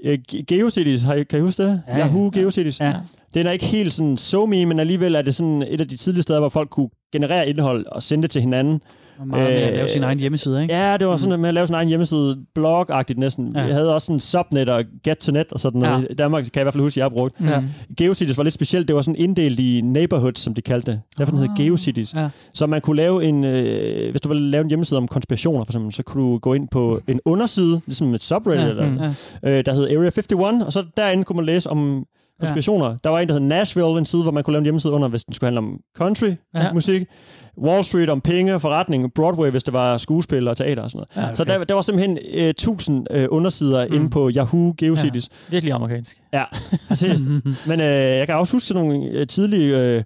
[0.03, 1.81] Øh, Ge- GeoCities, har I, kan I huske det?
[1.87, 2.05] Ja, ja.
[2.07, 2.79] Yahoo GeoCities.
[2.79, 2.93] Ja.
[3.33, 5.97] Den er ikke helt sådan so me, men alligevel er det sådan et af de
[5.97, 8.81] tidlige steder, hvor folk kunne generere indhold og sende det til hinanden.
[9.19, 10.73] Og meget med at lave sin Øh, egen hjemmeside, ikke?
[10.73, 13.53] Ja, det var sådan med at lave sin egen hjemmeside, blog-agtigt næsten.
[13.55, 13.65] Ja.
[13.65, 16.07] Vi havde også sådan subnet og get to net og sådan noget.
[16.09, 17.41] I Danmark kan jeg i hvert fald huske, at jeg har brugt.
[17.41, 17.47] Mm.
[17.47, 17.63] Ja.
[17.97, 18.87] GeoCities var lidt specielt.
[18.87, 21.01] Det var sådan inddelt i neighborhoods, som de kaldte det.
[21.17, 21.65] Derfor den hed Ah.
[21.65, 22.13] GeoCities.
[22.13, 22.29] Ja.
[22.53, 25.71] Så man kunne lave en, øh, hvis du ville lave en hjemmeside om konspirationer for
[25.71, 28.97] eksempel, så kunne du gå ind på en underside, ligesom et subreddit, Ja, eller, mm.
[29.43, 29.49] ja.
[29.49, 32.05] øh, der hed Area 51, og så derinde kunne man læse om
[32.43, 32.89] konspirationer.
[32.89, 32.95] Ja.
[33.03, 35.07] Der var en, der hed Nashville, en side, hvor man kunne lave en hjemmeside under,
[35.07, 36.63] hvis den skulle handle om country, Ja.
[36.65, 36.73] ja.
[36.73, 37.01] musik.
[37.57, 41.25] Wall Street om penge, forretning, Broadway, hvis det var skuespil og teater og sådan noget.
[41.25, 41.35] Ja, Okay.
[41.35, 43.93] Så der, der var simpelthen øh, 1000 øh, undersider mm.
[43.93, 45.29] inde på Yahoo GeoCities.
[45.49, 46.17] Virkelig amerikansk.
[46.33, 46.43] Ja,
[46.87, 47.19] præcis.
[47.69, 50.03] Men øh, jeg kan også huske sådan nogle øh, tidlige øh,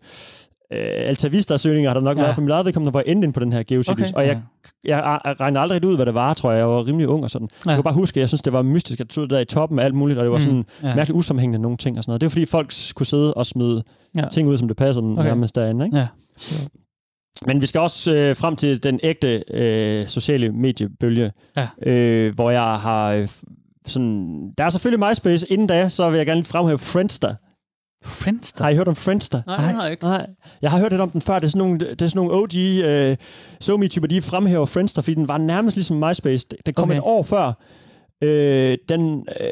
[0.73, 2.21] øh, Altavista-søgninger, har der nok Ja.
[2.21, 2.25] ja.
[2.25, 4.10] været for mit eget vedkommende, hvor jeg endte ind på den her GeoCities.
[4.12, 4.13] Okay.
[4.17, 4.41] Og jeg,
[4.84, 6.60] jeg, jeg regnede aldrig ud, hvad det var, tror jeg.
[6.60, 7.47] Jeg var rimelig ung og sådan.
[7.51, 7.60] Ja.
[7.65, 7.69] Ja.
[7.71, 9.45] Jeg kunne bare huske, at jeg synes, det var mystisk, at det stod der i
[9.45, 10.41] toppen af alt muligt, og det var Mm.
[10.43, 10.88] sådan Ja.
[10.88, 10.95] ja.
[10.95, 12.21] mærkeligt usammenhængende nogle ting og sådan noget.
[12.21, 13.84] Det var fordi, folk kunne sidde og smide
[14.15, 14.21] Ja.
[14.21, 14.27] ja.
[14.30, 15.23] ting ud, som det passede Okay.
[15.23, 15.86] nærmest derinde.
[15.86, 15.97] Ikke?
[15.97, 16.08] Ja.
[17.45, 21.67] Men vi skal også øh, frem til den ægte øh, sociale mediebølge, Ja.
[21.91, 23.12] øh, hvor jeg har...
[23.12, 23.27] Øh,
[23.88, 25.51] sådan, der er selvfølgelig MySpace.
[25.51, 27.36] Inden da, så vil jeg gerne lige fremhæve Friendster.
[28.05, 28.63] Friendster?
[28.63, 29.41] Har I hørt om Friendster?
[29.47, 30.03] Nej, det har jeg ikke.
[30.03, 30.27] Nej,
[30.62, 31.39] jeg har hørt lidt om den før.
[31.39, 33.17] Det er sådan nogle, det er sådan nogle OG øh,
[33.62, 36.47] SoMe-typer, de fremhæver Friendster, fordi den var nærmest ligesom MySpace.
[36.65, 36.91] Den kom Okay.
[36.91, 36.97] okay.
[36.97, 37.53] et år før.
[38.23, 39.47] Øh, den, øh,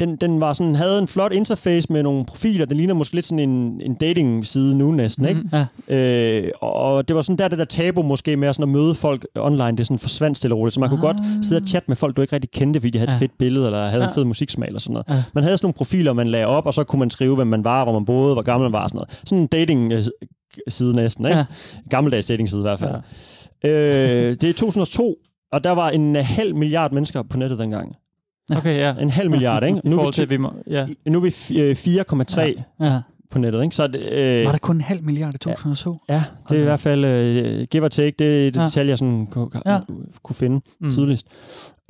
[0.00, 2.64] den, den var sådan, havde en flot interface med nogle profiler.
[2.66, 5.42] Den ligner måske lidt sådan en, en dating-side nu næsten, ikke?
[5.88, 5.94] Ja.
[5.96, 8.94] Øh, og det var sådan der, det der tabu måske med at, sådan at møde
[8.94, 10.74] folk online, det sådan forsvandt stille og roligt.
[10.74, 10.90] Så man ah.
[10.90, 13.14] kunne godt sidde og chatte med folk, du ikke rigtig kendte, fordi de havde et
[13.14, 13.18] Ja.
[13.18, 14.08] fedt billede, eller havde Ja.
[14.08, 15.06] en fed musiksmag, eller sådan noget.
[15.08, 15.22] Ja.
[15.34, 17.64] Man havde sådan nogle profiler, man lagde op, og så kunne man skrive, hvem man
[17.64, 19.20] var, hvor man boede, hvor gammel man var, og sådan noget.
[19.24, 21.38] Sådan en dating-side næsten, ikke?
[21.38, 21.44] Ja.
[21.90, 22.94] Gammeldags dating-side i hvert fald.
[23.64, 23.70] Ja.
[23.70, 25.14] Øh, det er 2002,
[25.56, 27.96] og der var en halv milliard mennesker på nettet dengang.
[28.56, 28.94] Okay, ja.
[29.00, 29.80] En halv milliard, ikke?
[29.84, 30.52] I Nu er forhold vi, til, at vi må...
[30.70, 30.86] Ja.
[31.08, 33.00] nu er vi fi- øh, 4,3 Ja.
[33.30, 33.76] på nettet, ikke?
[33.76, 35.98] Så det, øh, Var der kun en halv milliard i 2002?
[36.08, 37.04] Ja, det er i hvert fald
[37.60, 38.14] uh, give or take.
[38.18, 38.64] Det er det Ja.
[38.64, 39.72] detalje, jeg sådan kunne, Ja.
[39.72, 39.80] ja.
[40.22, 40.90] kunne finde Mm.
[40.90, 41.26] tydeligst.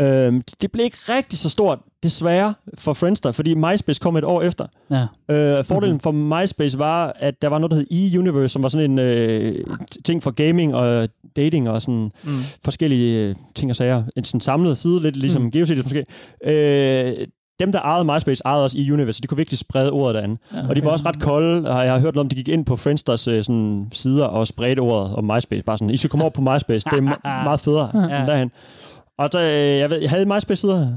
[0.01, 4.43] Øhm, det blev ikke rigtig så stort, desværre, for Friendster, fordi MySpace kom et år
[4.43, 4.67] efter.
[4.91, 5.07] Ja.
[5.35, 6.01] Øh, fordelen mm-hmm.
[6.01, 9.65] for MySpace var, at der var noget, der hed E-Universe, som var sådan en øh,
[10.05, 12.31] ting for gaming og dating og sådan Mm.
[12.65, 14.03] forskellige øh, ting og sager.
[14.17, 15.51] En sådan samlet side, lidt ligesom Mm.
[15.51, 16.05] GeoCities måske.
[16.45, 17.27] Øh,
[17.61, 20.37] dem, der ejede MySpace, ejede også E-Universe, de kunne virkelig sprede ordet derinde.
[20.57, 22.49] Ja, Og de var også ret kolde, og jeg har hørt noget om, de gik
[22.49, 25.63] ind på Friendsters øh, sådan, sider og spredte ordet om MySpace.
[25.65, 28.25] Bare sådan, I skal komme over på MySpace, det er me- meget federe Ja.
[28.25, 28.51] derhen.
[29.19, 30.89] Og så, øh, jeg, ved, jeg havde MySpace-sider,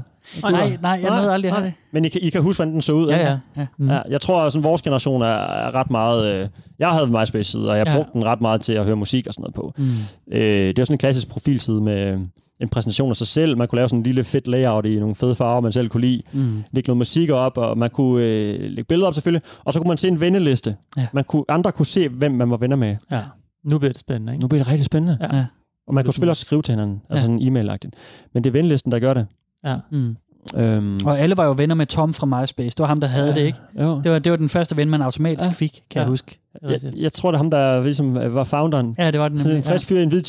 [0.42, 1.74] Nej, nej, jeg nåede aldrig at have det.
[1.92, 3.08] men I kan, I kan huske, hvordan den så ud.
[3.08, 3.30] Ja, ikke?
[3.30, 3.38] ja.
[3.56, 3.66] Ja.
[3.78, 3.90] Mm.
[3.90, 6.34] Ja, jeg tror, at sådan, vores generation er, ret meget...
[6.34, 7.94] Øh, jeg havde en MySpace-side, og jeg Ja.
[7.96, 9.72] brugte den ret meget til at høre musik og sådan noget på.
[9.78, 10.32] Mm.
[10.32, 12.18] Øh, det var sådan en klassisk profilside med øh,
[12.60, 13.58] en præsentation af sig selv.
[13.58, 16.00] Man kunne lave sådan en lille fedt layout i nogle fede farver, man selv kunne
[16.00, 16.22] lide.
[16.32, 16.62] Mm.
[16.72, 19.42] Lægge noget musik op, og man kunne øh, lægge billeder op selvfølgelig.
[19.64, 20.76] Og så kunne man se en venneliste.
[20.96, 21.06] Ja.
[21.12, 22.96] Man kunne, andre kunne se, hvem man var venner med.
[23.10, 23.20] ja.
[23.64, 24.40] Nu bliver det spændende, ikke?
[24.42, 25.18] Nu bliver det rigtig spændende.
[25.20, 25.36] Ja.
[25.36, 25.46] Ja.
[25.88, 27.32] Og man kunne selvfølgelig også skrive til hinanden, altså Ja.
[27.32, 27.94] en e-mail-agtigt.
[28.34, 29.26] Men det er vennelisten, der gør det.
[29.64, 29.76] Ja.
[29.92, 30.16] Mm.
[30.56, 32.70] Øhm, Og alle var jo venner med Tom fra MySpace.
[32.70, 33.58] Det var ham, der havde ja, det, ikke?
[33.80, 34.00] Jo.
[34.04, 35.52] Det var, det var den første ven, man automatisk Ja.
[35.52, 36.00] fik, kan Ja.
[36.00, 36.38] jeg huske.
[36.62, 38.94] Det Jeg, jeg tror, det er ham, der ligesom øh, var founderen.
[38.98, 39.38] Ja, det var den.
[39.38, 40.22] Sådan en frisk fyr i en hvid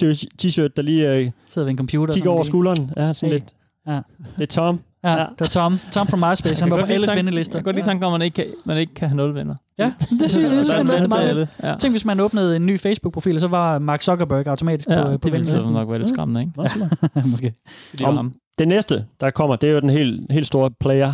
[0.44, 1.32] t-shirt, der lige øh.
[1.46, 2.13] Sidder ved en computer.
[2.13, 2.48] kigger over lige.
[2.48, 2.91] skulderen.
[2.98, 3.39] Ja, sådan Hey.
[3.39, 3.44] lidt.
[3.88, 4.00] Ja.
[4.36, 4.80] Det er Tom.
[5.04, 5.18] Ja, Ja.
[5.18, 5.80] det var Tom.
[5.92, 6.62] Tom fra MySpace.
[6.64, 7.54] Han var på tanken- vennelister.
[7.56, 9.36] Jeg kan godt lide tanken om, at man ikke kan, man ikke kan have nul
[9.36, 9.56] venner.
[9.78, 9.94] Ja, det
[10.32, 11.48] synes jeg, det synes jeg, meget alle.
[11.64, 11.76] Ja.
[11.80, 15.18] Tænk, hvis man åbnede en ny Facebook-profil, og så var Mark Zuckerberg automatisk Ja, på,
[15.18, 16.54] på det ville nok være lidt skræmmende, ikke?
[17.32, 17.54] Måske.
[17.92, 18.34] Det var Om-.
[18.58, 21.14] Det næste, der kommer, det er jo den helt, helt store player.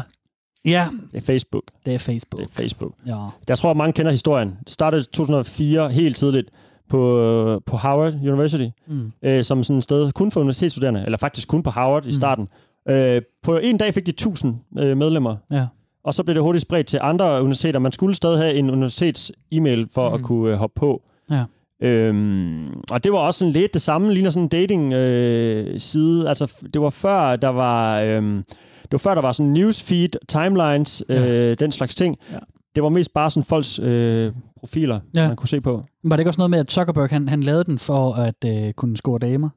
[0.65, 1.63] Ja, Det er Facebook.
[1.85, 2.39] det er Facebook.
[2.41, 2.91] Det er Facebook.
[3.05, 3.17] Ja.
[3.49, 4.55] Jeg tror, at mange kender historien.
[4.63, 6.49] Det startede i 2004 helt tidligt
[6.89, 9.11] på, på Howard University, Mm.
[9.21, 12.11] øh, som sådan et sted kun for universitetsstuderende, eller faktisk kun på Howard i Mm.
[12.11, 12.47] starten.
[12.89, 15.67] Øh, på en dag fik de 1000 øh, medlemmer, Ja.
[16.03, 17.79] og så blev det hurtigt spredt til andre universiteter.
[17.79, 20.15] Man skulle stadig have en universitets-e-mail for mm.
[20.15, 21.01] At kunne øh, hoppe på.
[21.31, 21.43] Ja.
[21.87, 26.29] Øhm, og det var også sådan lidt det samme, ligner sådan en dating-side.
[26.29, 28.01] altså, f- det var før, der var...
[28.01, 28.43] Øhm,
[28.83, 32.17] det var før, der var sådan newsfeed, timelines, øh, den slags ting.
[32.31, 32.37] Ja.
[32.75, 35.21] Det var mest bare sådan folks øh, profiler, Ja.
[35.21, 35.27] ja.
[35.27, 35.83] man kunne se på.
[36.09, 38.73] Var det ikke også noget med, at Zuckerberg han, han lavede den for at øh,
[38.73, 39.49] kunne score damer?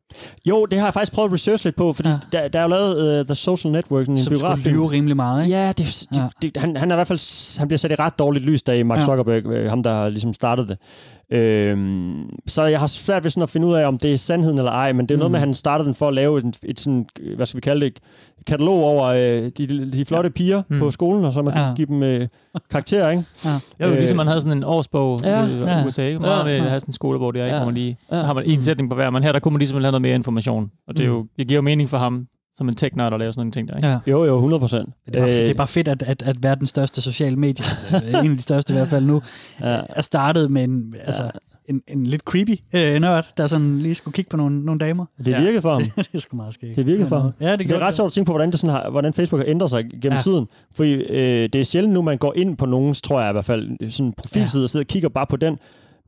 [0.48, 2.18] Jo, det har jeg faktisk prøvet at research lidt på, fordi Ja.
[2.32, 2.38] ja.
[2.42, 4.74] der, der er jo lavet uh, The Social Network, en Som skulle biograffilm.
[4.76, 5.56] lyve rimelig meget, ikke?
[5.56, 6.22] Ja, det, det, Ja.
[6.22, 6.28] ja.
[6.42, 8.84] Det, han, han er i hvert fald han bliver sat i ret dårligt lys, da
[8.84, 9.00] Mark Ja.
[9.02, 9.06] ja.
[9.06, 10.76] Zuckerberg, øh, ham der har ligesom startet det.
[11.32, 14.58] Øhm, så jeg har svært ved sådan at finde ud af, om det er sandheden
[14.58, 15.32] eller ej, men det er noget Mm.
[15.32, 17.60] med, at han startede den for at lave et, et sådan, øh, hvad skal vi
[17.60, 20.78] kalde det, et katalog over øh, de, de flotte piger Mm.
[20.78, 21.64] på skolen, og så man Ja.
[21.64, 22.28] kan give dem øh,
[22.70, 23.24] karakterer, ikke?
[23.80, 23.86] Ja.
[23.86, 25.86] Øh, ligesom, man havde sådan en årsbog ja, i ja.
[25.86, 26.06] USA.
[26.06, 26.18] ikke?
[26.18, 26.68] Meget Ja, med at ja.
[26.68, 27.52] have sådan en skolebog der, ikke?
[27.54, 27.58] Ja.
[27.58, 28.18] hvor man lige, Ja.
[28.18, 28.52] så har man Mm.
[28.52, 30.70] en sætning på hver, men her der kunne man ligesom have noget mere information.
[30.88, 31.28] Og det, er jo, Mm.
[31.38, 33.76] det giver jo mening for ham, som en tech-nørd, at lave sådan nogle ting der.
[33.76, 33.88] Ikke?
[33.88, 33.98] Ja.
[34.06, 34.88] Jo, jo, 100 procent.
[35.06, 37.64] Det er, bare, det er bare fedt, at, at, at være den største sociale medie,
[37.94, 39.22] øh, en af de største i hvert fald nu,
[39.60, 39.80] ja.
[39.88, 41.30] er startet med en, altså,
[41.68, 45.04] en, en lidt creepy øh, nørd, der sådan lige skulle kigge på nogle, nogle damer.
[45.18, 45.40] Det Ja.
[45.42, 45.82] virkede for ham.
[45.96, 46.76] det er sgu meget skægt.
[46.76, 47.30] Det virkede for ham.
[47.40, 49.40] Ja, det, Det er ret sjovt at tænke på, hvordan, det sådan har, hvordan Facebook
[49.40, 50.14] har ændret sig gennem Ja.
[50.14, 50.20] ja.
[50.20, 50.46] tiden.
[50.74, 53.44] Fordi øh, det er sjældent nu, man går ind på nogens, tror jeg i hvert
[53.44, 55.58] fald, sådan profilside og sidder og kigger bare på den.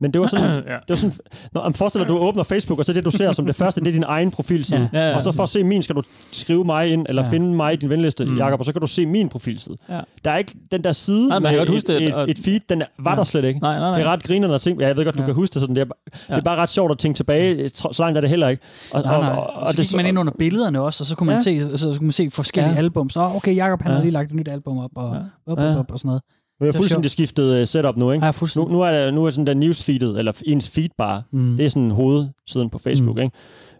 [0.01, 0.73] Men det var sådan, ja.
[0.73, 1.13] det var sådan
[1.53, 3.55] når, man forestiller dig, at du åbner Facebook, og så det, du ser som det
[3.55, 4.89] første, det er din egen profilside.
[4.93, 4.99] Ja.
[4.99, 7.29] Ja, ja, og så for at se min, skal du skrive mig ind, eller Ja.
[7.29, 8.37] finde mig i din venliste, Mm.
[8.37, 9.77] Jacob, og så kan du se min profilside.
[9.89, 9.99] Ja.
[10.25, 12.59] Der er ikke den der side Nej, godt et, huske det, et, og- et, feed,
[12.69, 13.17] den er, var Ja.
[13.17, 13.59] der slet ikke.
[13.59, 13.97] Nej, nej, nej.
[13.99, 15.25] Det er ret grinerende at tænke, ja, jeg ved godt, du Ja.
[15.25, 17.69] kan huske det sådan, det er, bare- det er bare ret sjovt at tænke tilbage,
[17.69, 18.63] så så langt er det heller ikke.
[18.93, 19.29] Og, Nej, nej.
[19.29, 21.41] og, Og, og, så gik man ind under billederne også, og så kunne man, Ja.
[21.43, 22.77] se, så kunne man se forskellige Ja.
[22.77, 23.09] album.
[23.09, 23.95] Så, "Åh, okay, Jacob han Ja.
[23.95, 25.51] har lige lagt et nyt album op, og, Ja.
[25.51, 26.21] op, op, op, og sådan noget.
[26.63, 28.25] Vi har er fuldstændig skiftet uh, setup nu, ikke?
[28.25, 28.71] Ja, Nu, fuldstændig.
[28.73, 31.57] nu, er, det- nu er sådan der newsfeedet, eller ens feed bare, Mm.
[31.57, 33.21] det er sådan hovedsiden på Facebook, Mm.
[33.21, 33.31] mm.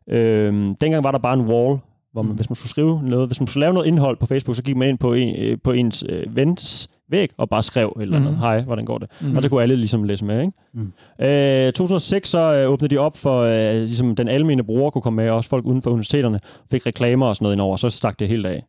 [0.08, 0.22] ikke?
[0.48, 1.80] Øhm, dengang var der bare en wall,
[2.14, 2.30] hvor man, Mm.
[2.30, 2.36] mm.
[2.36, 4.78] hvis man skulle skrive noget, hvis man skulle lave noget indhold på Facebook, så gik
[4.78, 8.32] man ind på, en, øh, på ens øh, vens væg og bare skrev eller andet,
[8.32, 8.40] Mhm.
[8.40, 9.10] hej, hvordan går det?
[9.22, 9.28] Mm.
[9.28, 9.36] Mm.
[9.36, 10.54] Og det kunne alle ligesom læse med, ikke?
[10.74, 11.26] Mm.
[11.26, 15.24] Øh, 2006 så øh, åbnede de op for, øh, ligesom den almene bruger kunne komme
[15.24, 16.40] med, og også folk uden for universiteterne
[16.72, 18.64] fik reklamer og sådan noget indover, så stak det helt af.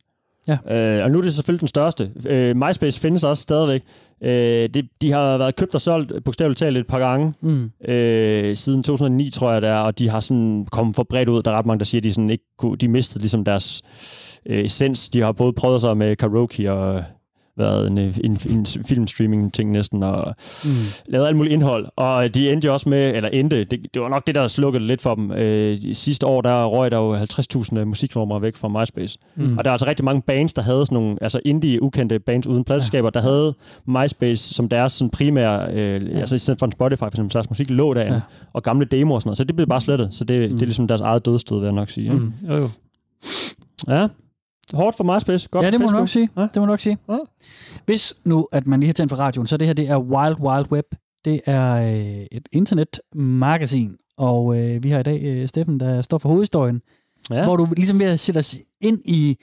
[0.47, 0.97] Ja.
[0.97, 2.11] Øh, og nu er det selvfølgelig den største.
[2.27, 3.81] Øh, MySpace findes også stadigvæk.
[4.23, 7.71] Øh, det, de har været købt og solgt bogstaveligt talt et par gange Mm.
[7.87, 11.41] øh, siden 2009, tror jeg det er, og de har sådan kommet for bredt ud.
[11.41, 13.81] Der er ret mange, der siger, at de, sådan ikke kunne, de mistede ligesom deres
[14.45, 17.03] øh, Essence, de har både prøvet sig med karaoke og
[17.57, 20.69] været en, en, en filmstreaming-ting næsten, og mm.
[21.07, 21.87] lavet alt muligt indhold.
[21.95, 24.87] Og de endte jo også med, eller endte, det, det var nok det, der slukkede
[24.87, 25.31] lidt for dem.
[25.31, 29.17] Øh, sidste år, der røg der jo 50.000 musiknumre væk fra MySpace.
[29.35, 29.57] Mm.
[29.57, 32.47] Og der er altså rigtig mange bands, der havde sådan nogle, altså indie, ukendte bands
[32.47, 33.19] uden pladskaber, ja.
[33.19, 33.53] der havde
[33.85, 36.19] MySpace som deres sådan primære, øh, ja.
[36.19, 38.21] altså i stedet for en Spotify for eksempel, deres musik lå derinde, ja.
[38.53, 39.37] og gamle demoer og sådan noget.
[39.37, 40.07] Så det blev bare slettet.
[40.11, 40.55] Så det, mm.
[40.55, 42.11] det er ligesom deres eget dødstød, vil jeg nok sige.
[42.11, 42.33] Mm.
[42.47, 42.55] Ja.
[42.55, 42.69] Jo, jo.
[43.87, 44.07] Ja,
[44.73, 45.49] Hårdt for MySpace.
[45.51, 46.29] Godt ja, det må du nok sige.
[46.37, 46.41] Ja?
[46.41, 46.97] Det må nok sige.
[47.09, 47.17] Ja?
[47.85, 50.39] Hvis nu, at man lige har tændt for radioen, så det her, det er Wild
[50.39, 50.85] Wild Web.
[51.25, 56.17] Det er øh, et internetmagasin, og øh, vi har i dag øh, Steffen, der står
[56.17, 56.81] for hovedhistorien,
[57.29, 57.43] ja.
[57.43, 59.37] hvor du ligesom ved at sætte os ind i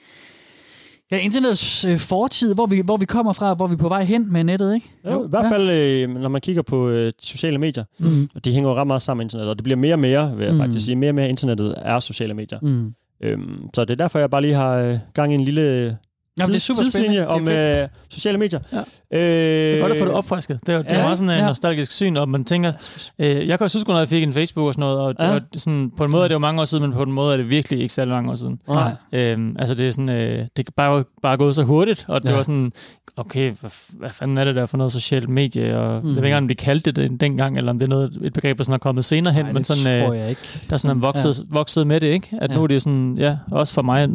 [1.11, 4.03] ja, internettets øh, fortid, hvor vi, hvor vi kommer fra, hvor vi er på vej
[4.03, 4.89] hen med nettet, ikke?
[5.05, 8.29] Jo, i hvert fald, øh, når man kigger på øh, sociale medier, mm.
[8.35, 10.35] og de hænger jo ret meget sammen med internet, og det bliver mere og mere,
[10.37, 10.59] vil jeg mm.
[10.59, 12.59] faktisk sige, mere og mere internettet er sociale medier.
[12.61, 12.93] Mm.
[13.23, 15.97] Øhm, så det er derfor, jeg bare lige har øh, gang i en lille
[16.37, 18.59] Jamen, det er super tidslinje om øh, sociale medier.
[18.71, 18.83] Ja.
[19.13, 20.59] Øh, det er godt at få det opfrisket.
[20.65, 21.47] Det er, det er ja, meget sådan en ja.
[21.47, 22.71] nostalgisk syn, og man tænker...
[23.19, 25.35] Øh, jeg kan også huske, når jeg fik en Facebook og sådan noget, og, ja.
[25.35, 27.33] og sådan, på en måde er det jo mange år siden, men på en måde
[27.33, 28.59] er det virkelig ikke særlig mange år siden.
[28.67, 28.91] Nej.
[29.11, 30.09] Øh, altså det er sådan...
[30.09, 32.35] Øh, det er bare, bare gået så hurtigt, og det ja.
[32.35, 32.71] var sådan...
[33.17, 35.77] Okay, hvad, hvad fanden er det der for noget socialt medie?
[35.79, 36.09] Og mm.
[36.09, 38.57] Jeg ved ikke, om de kaldte det dengang, eller om det er noget, et begreb,
[38.57, 40.13] der sådan er kommet senere hen, Nej, men sådan...
[40.13, 40.41] Øh, ikke.
[40.69, 41.43] Der er sådan vokset, ja.
[41.49, 42.29] vokset med det, ikke?
[42.41, 42.55] At ja.
[42.55, 43.15] nu er det sådan...
[43.17, 44.09] Ja, også for mig,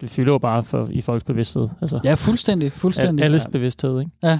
[0.00, 1.68] det fylder jo bare for, i folks bevidsthed.
[1.80, 2.72] Altså, ja, fuldstændig.
[2.72, 3.24] fuldstændig.
[3.24, 4.10] Alles bevidsthed, ikke?
[4.22, 4.33] Ja.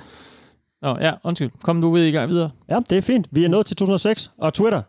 [0.82, 1.50] Nå, ja, undskyld.
[1.62, 2.50] Kom du ved i gang videre.
[2.68, 3.26] Ja, det er fint.
[3.30, 4.82] Vi er nået til 2006, og Twitter.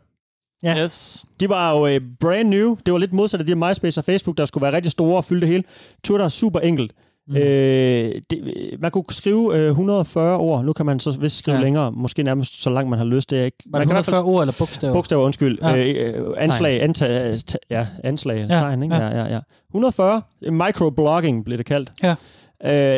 [0.63, 0.83] Ja.
[0.83, 1.25] Yes.
[1.39, 2.77] De var jo uh, brand new.
[2.85, 5.17] Det var lidt modsat af de her MySpace og Facebook, der skulle være rigtig store
[5.17, 5.63] og fylde det hele.
[6.03, 6.91] Twitter er super enkelt.
[7.27, 7.35] Mm.
[7.35, 8.39] Øh, det,
[8.79, 10.65] man kunne skrive øh, 140 ord.
[10.65, 11.63] Nu kan man så vist skrive ja.
[11.63, 11.91] længere.
[11.91, 13.29] Måske nærmest så langt man har lyst.
[13.29, 13.57] Det er ikke.
[13.65, 14.93] Var det 140 ord eller bogstaver?
[14.93, 15.59] Bogstaver, undskyld.
[15.61, 15.77] Ja.
[15.77, 17.37] Øh, anslag, anta,
[17.69, 18.45] ja, anslag, ja.
[18.45, 18.95] tegn, ikke?
[18.95, 19.07] Ja.
[19.07, 19.39] Ja, ja, ja.
[19.69, 20.21] 140.
[20.51, 21.91] Microblogging blev det kaldt.
[22.03, 22.15] Ja.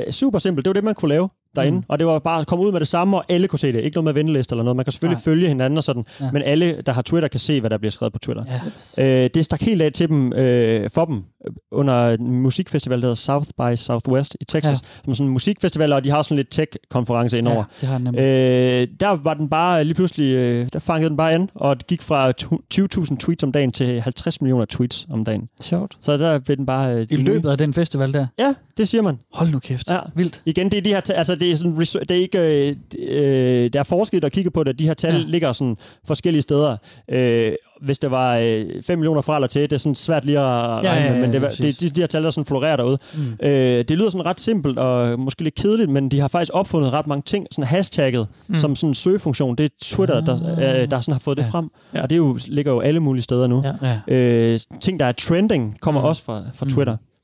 [0.05, 0.65] Øh, super simpelt.
[0.65, 1.85] Det var det, man kunne lave derinde, mm.
[1.87, 3.81] og det var bare at komme ud med det samme, og alle kunne se det.
[3.81, 4.75] Ikke noget med venteliste eller noget.
[4.75, 5.23] Man kan selvfølgelig Nej.
[5.23, 6.31] følge hinanden og sådan, ja.
[6.31, 8.43] men alle, der har Twitter, kan se, hvad der bliver skrevet på Twitter.
[8.97, 9.23] Ja.
[9.23, 11.23] Øh, det stak helt af til dem, øh, for dem
[11.71, 14.87] under en musikfestival, der hedder South by Southwest i Texas, ja.
[15.03, 17.57] som er sådan en musikfestival, og de har sådan lidt tech-konference indover.
[17.57, 21.17] Ja, det har den øh, Der var den bare lige pludselig, øh, der fangede den
[21.17, 25.25] bare ind, og det gik fra 20.000 tweets om dagen til 50 millioner tweets om
[25.25, 25.49] dagen.
[25.61, 25.97] Sjovt.
[26.01, 26.95] Så der blev den bare...
[26.95, 28.27] Øh, I løbet af den festival der?
[28.39, 29.19] Ja, det siger man.
[29.33, 29.89] Hold nu kæft.
[29.89, 29.99] Ja.
[30.15, 30.41] Vildt.
[30.45, 33.79] Igen, det er de her, altså det er sådan, det er ikke, øh, øh, der
[33.79, 35.23] er forskere, der kigger på det, de her tal ja.
[35.27, 36.77] ligger sådan forskellige steder.
[37.09, 40.39] Øh, hvis det var øh, 5 millioner fra eller til, det er sådan svært lige
[40.39, 42.75] at regne ja, ja, ja, men det, det, de, de her tal, der sådan florerer
[42.75, 42.97] derude.
[43.15, 43.45] Mm.
[43.45, 46.93] Øh, det lyder sådan ret simpelt og måske lidt kedeligt, men de har faktisk opfundet
[46.93, 48.57] ret mange ting, sådan hashtagget mm.
[48.57, 49.55] som sådan en søgefunktion.
[49.55, 51.41] Det er Twitter, der, øh, der sådan har fået ja.
[51.41, 52.01] det frem, ja.
[52.01, 53.63] og det jo, ligger jo alle mulige steder nu.
[53.81, 54.15] Ja.
[54.15, 56.07] Øh, ting, der er trending, kommer mm.
[56.07, 56.93] også fra, fra Twitter.
[56.93, 57.16] Mm.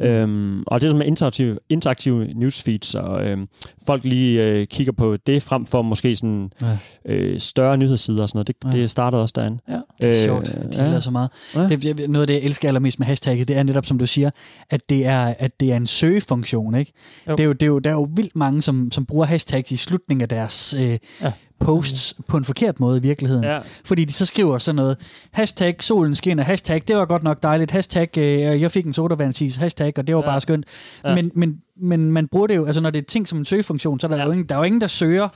[0.00, 0.06] Mm.
[0.06, 3.48] Øhm, og det er med interaktive, interaktive newsfeeds, og øhm,
[3.86, 6.78] folk lige øh, kigger på det frem for måske sådan ja.
[7.04, 8.46] øh, større nyhedssider og sådan noget.
[8.46, 8.80] Det, ja.
[8.80, 9.58] det startede også derinde.
[9.68, 10.46] Ja, det er øh, sjovt.
[10.72, 11.00] Det ja.
[11.00, 11.30] så meget.
[11.54, 11.68] Ja.
[11.68, 14.30] Det, noget af det, jeg elsker allermest med hashtagget, det er netop, som du siger,
[14.70, 16.74] at det er, at det er en søgefunktion.
[16.74, 16.92] Ikke?
[17.26, 19.72] Det er jo, det er jo, der er jo vildt mange, som, som bruger hashtags
[19.72, 22.24] i slutningen af deres øh, ja posts mm.
[22.28, 23.44] på en forkert måde i virkeligheden.
[23.44, 23.60] Ja.
[23.84, 24.96] Fordi de så skriver sådan noget,
[25.32, 29.56] hashtag solen skinner, hashtag det var godt nok dejligt, hashtag øh, jeg fik en sodavandsis,
[29.56, 30.26] hashtag og det var ja.
[30.26, 30.66] bare skønt.
[31.04, 31.14] Ja.
[31.14, 34.00] Men, men, men man bruger det jo, altså når det er ting som en søgefunktion,
[34.00, 34.24] så er der, ja.
[34.24, 35.28] jo ingen, der er jo ingen, der søger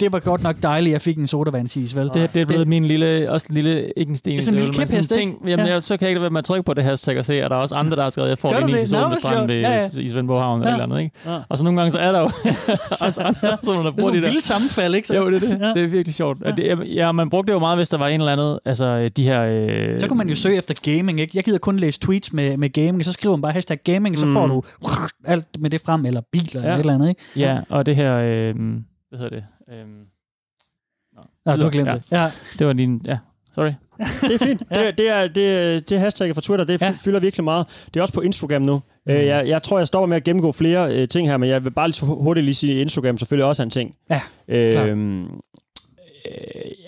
[0.00, 2.06] det var godt nok dejligt, jeg fik en sodavandsis, vel?
[2.06, 4.58] Det, det er blevet det, min lille, også en lille, ikke en sten, er sådan
[4.58, 5.72] en lille kæphest, ting, jamen, ja.
[5.72, 7.50] jeg, så kan jeg ikke være med at trykke på det hashtag og se, at
[7.50, 9.60] der er også andre, der har skrevet, jeg får en is i solen stranden ved,
[9.60, 10.00] ja, ja.
[10.00, 10.70] i Svendborg Havn ja.
[10.70, 11.16] eller andet, ikke?
[11.26, 11.38] Ja.
[11.48, 12.30] Og så nogle gange, så er der jo
[13.06, 14.20] også andre, som der bruger de der.
[14.20, 15.08] Det er vildt sammenfald, ikke?
[15.08, 15.16] Så?
[15.16, 15.60] Jo, det er det.
[15.60, 15.68] Ja.
[15.68, 16.38] Det er virkelig sjovt.
[16.44, 16.50] Ja.
[16.50, 19.24] Det, ja, man brugte det jo meget, hvis der var en eller anden, altså de
[19.24, 19.42] her...
[19.42, 20.00] Øh...
[20.00, 21.32] Så kunne man jo søge efter gaming, ikke?
[21.34, 24.32] Jeg gider kun læse tweets med, med gaming, så skriver man bare hashtag gaming, så
[24.32, 24.52] får mm.
[24.52, 24.62] du
[25.24, 27.22] alt med det frem, eller biler, eller et eller andet, ikke?
[27.36, 28.54] Ja, og det her, øh,
[29.10, 29.44] hvad hedder det?
[29.70, 29.86] Øh,
[31.46, 31.94] Ja, du har glemt ja.
[31.94, 32.02] det.
[32.12, 32.26] Ja.
[32.58, 33.02] Det var din...
[33.04, 33.18] Ja,
[33.52, 33.72] sorry.
[33.98, 34.62] det er fint.
[34.70, 36.94] Det, det, er, det, det hashtagget fra Twitter, det ja.
[37.00, 37.66] fylder virkelig meget.
[37.94, 38.82] Det er også på Instagram nu.
[39.06, 39.12] Mm.
[39.12, 41.64] Øh, jeg, jeg tror, jeg stopper med at gennemgå flere uh, ting her, men jeg
[41.64, 43.94] vil bare lige så hurtigt lige sige, at Instagram selvfølgelig også er en ting.
[44.10, 45.40] Ja, øhm,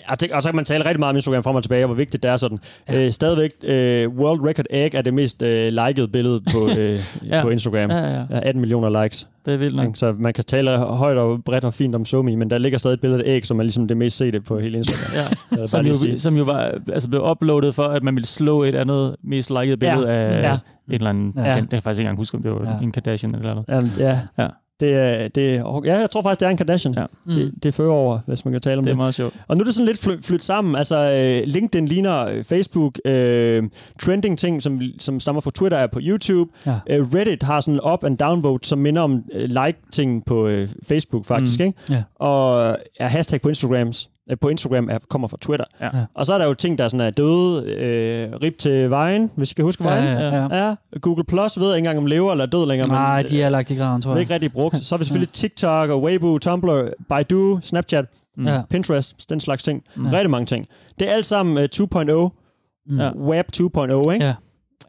[0.07, 1.87] og, tænker, og så kan man tale rigtig meget om Instagram frem og tilbage, og
[1.87, 2.59] hvor vigtigt det er sådan.
[2.89, 3.05] Ja.
[3.05, 6.99] Øh, stadigvæk, øh, World Record Egg er det mest øh, likede billede på, øh,
[7.31, 7.41] ja.
[7.41, 7.91] på Instagram.
[7.91, 8.25] Ja, ja.
[8.29, 9.27] 18 millioner likes.
[9.45, 9.95] Det er vildt nok.
[9.95, 12.93] Så man kan tale højt og bredt og fint om Somi, men der ligger stadig
[12.93, 15.27] et billede af æg, som er ligesom det mest sete på hele Instagram.
[15.57, 15.65] ja.
[15.73, 19.15] som, jo, som jo var altså blev uploadet for, at man ville slå et andet
[19.23, 20.13] mest likede billede ja.
[20.13, 20.53] af ja.
[20.53, 20.59] en
[20.93, 21.43] eller anden ja.
[21.43, 22.83] det kan jeg faktisk ikke engang huske, om det var ja.
[22.83, 23.99] en Kardashian eller noget.
[23.99, 24.19] Ja.
[24.37, 24.47] ja.
[24.79, 26.93] Det, er- det, er- ja, jeg tror faktisk, det er en Kardashian.
[26.97, 27.05] Ja.
[27.25, 27.33] Mm.
[27.33, 28.93] Det, det fører over, hvis man kan tale om Det det.
[28.93, 29.33] er meget sjovt.
[29.47, 30.75] Og nu er det sådan lidt fly, flyttet sammen.
[30.75, 32.99] Altså, øh, LinkedIn ligner øh, Facebook.
[33.05, 33.63] Øh,
[34.01, 36.51] trending ting, som, som stammer fra Twitter, er på YouTube.
[36.65, 36.75] Ja.
[36.89, 40.47] Øh, Reddit har sådan en up and down vote, som minder om øh, like-ting på
[40.47, 41.59] øh, Facebook, faktisk.
[41.59, 41.65] Mm.
[41.65, 41.79] Ikke?
[41.89, 42.03] Ja.
[42.15, 44.09] Og er hashtag på Instagrams
[44.41, 45.65] på Instagram er, kommer fra Twitter.
[45.81, 45.85] Ja.
[45.85, 46.05] Ja.
[46.15, 47.65] Og så er der jo ting, der sådan er døde.
[47.69, 50.33] Øh, rip til vejen, hvis I kan huske Ja, vejen.
[50.33, 50.65] ja, ja.
[50.65, 52.87] Ja, Google Plus ved ikke engang, om lever eller er død længere.
[52.87, 54.21] Nej, men, de er lagt i graven, tror øh, jeg.
[54.21, 54.85] ikke rigtig brugt.
[54.85, 58.05] Så er vi selvfølgelig TikTok og Weibo, Tumblr, Baidu, Snapchat,
[58.37, 58.47] Mm.
[58.47, 58.61] Ja.
[58.69, 59.83] Pinterest, den slags ting.
[59.95, 60.07] Mm.
[60.07, 60.65] Rigtig mange ting.
[60.99, 62.39] Det er alt sammen uh, 2.0,
[62.87, 62.99] Mm.
[62.99, 63.11] Ja.
[63.17, 64.25] Web 2.0, ikke?
[64.25, 64.33] Ja.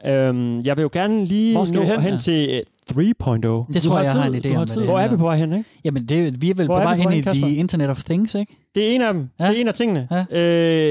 [0.07, 2.19] Øhm, jeg vil jo gerne lige Hvor skal nå vi hen, hen ja?
[2.19, 2.97] til uh, 3.0.
[2.97, 3.45] Det Du
[3.89, 4.85] tror har jeg, jeg har en idé om, tid.
[4.85, 5.65] Hvor det er vi på vej hen, ikke?
[5.85, 7.47] Jamen, det, vi er vel Hvor på er vej vi på ind vej, i Kasper?
[7.47, 8.57] the Internet of Things, ikke?
[8.75, 9.29] Det er en af dem.
[9.41, 9.49] Ja.
[9.49, 10.09] Det er en af tingene.
[10.11, 10.25] Ja.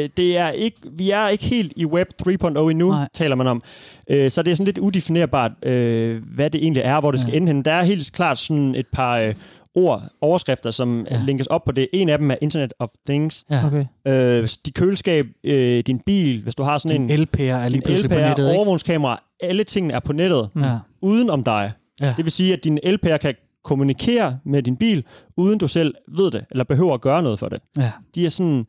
[0.04, 2.98] Øh, det er ikke, vi er ikke helt i Web 3.0 endnu, Nej.
[3.00, 3.08] Nej.
[3.14, 3.62] taler man om.
[4.10, 7.32] Øh, så det er sådan lidt udefinerbart, øh, hvad det egentlig er, hvor det skal
[7.32, 7.38] Ja.
[7.38, 7.66] ende hen.
[7.66, 9.34] Der er helt klart sådan et par øh,
[9.76, 11.22] ord, overskrifter, som Ja.
[11.26, 11.88] linkes op på det.
[11.94, 13.46] En af dem er Internet of Things.
[13.50, 13.66] Ja.
[13.68, 13.86] Okay.
[14.08, 17.78] Øh, de køleskab, øh, din bil, hvis du har sådan en, Din LP'er er lige
[17.78, 18.58] en pludselig på LPR, nettet, ikke?
[18.58, 20.64] overvågningskamera, alle tingene er på nettet, Mm.
[20.64, 20.78] Ja.
[21.02, 21.72] uden om dig.
[22.02, 22.14] Ja.
[22.18, 25.04] Det vil sige, at din LPR kan kommunikere med din bil,
[25.38, 27.62] uden du selv ved det, eller behøver at gøre noget for det.
[27.78, 27.92] Ja.
[28.16, 28.66] De er sådan...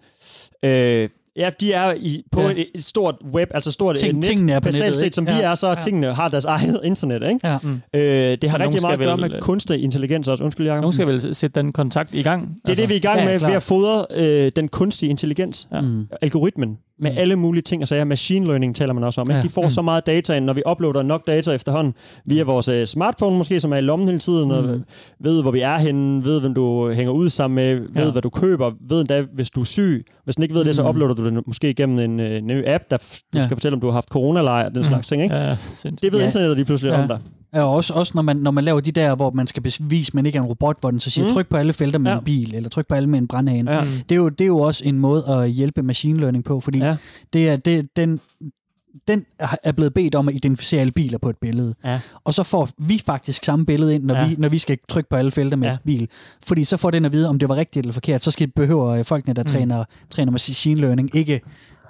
[0.62, 2.50] Øh, ja, de er i, på Ja.
[2.50, 5.26] et, et stort web, altså stort Ting- øh, net, tingene er på nettet, set, som
[5.26, 5.40] vi Ja.
[5.42, 5.74] er, så Ja.
[5.74, 7.40] tingene har deres eget internet, ikke?
[7.48, 7.58] Ja.
[7.62, 7.80] Mm.
[7.94, 8.00] Øh,
[8.42, 10.44] det har nogen rigtig meget skal at gøre vel- med kunstig intelligens også.
[10.44, 10.80] Undskyld, Jacob.
[10.80, 12.42] Nogen skal vel sætte den kontakt i gang?
[12.42, 13.48] Altså, Det er det, vi er i gang ja, med klart.
[13.50, 15.80] ved at fodre øh, den kunstige intelligens, Ja.
[15.80, 16.06] Mm.
[16.22, 17.18] algoritmen, med Mm.
[17.18, 18.04] alle mulige ting og sager.
[18.04, 19.30] Machine learning taler man også om.
[19.30, 19.36] Ikke?
[19.36, 19.42] Ja.
[19.42, 19.70] De får Mm.
[19.70, 21.94] så meget data ind, når vi uploader nok data efterhånden
[22.26, 24.84] via vores øh, smartphone måske, som er i lommen hele tiden, og Mm.
[25.20, 28.10] ved, hvor vi er henne, ved, hvem du hænger ud sammen med, ved, Ja.
[28.12, 30.04] hvad du køber, ved endda, hvis du er syg.
[30.24, 30.88] Hvis den ikke ved det, så Mm.
[30.88, 33.44] uploader du det måske igennem en øh, ny app, der f- du Ja.
[33.44, 34.84] skal fortælle, om du har haft coronalejr og den Mm.
[34.84, 35.22] slags ting.
[35.22, 35.36] Ikke?
[35.36, 36.02] Ja, sindssygt.
[36.02, 36.26] Det ved Ja.
[36.26, 37.02] internettet lige pludselig Ja.
[37.02, 37.18] om dig.
[37.54, 40.10] Ja, og også, også når, man, når man laver de der, hvor man skal bevise,
[40.10, 41.32] at man ikke er en robot, hvor den så siger, Mm.
[41.34, 42.18] tryk på alle felter med Ja.
[42.18, 43.72] en bil, eller tryk på alle med en brandhane.
[43.72, 43.80] Ja.
[44.08, 46.78] Det, er jo, det er jo også en måde at hjælpe machine learning på, fordi
[46.78, 46.96] Ja.
[47.32, 48.20] det er, det, den,
[49.08, 49.24] den
[49.64, 51.74] er blevet bedt om at identificere alle biler på et billede.
[51.84, 52.00] Ja.
[52.24, 54.28] Og så får vi faktisk samme billede ind, når, Ja.
[54.28, 55.72] vi, når vi skal trykke på alle felter med Ja.
[55.72, 55.78] ja.
[55.84, 56.08] bil.
[56.46, 58.22] Fordi så får den at vide, om det var rigtigt eller forkert.
[58.24, 59.46] Så skal behøver øh, folkene, der Mm.
[59.48, 61.40] træner, træner machine learning, ikke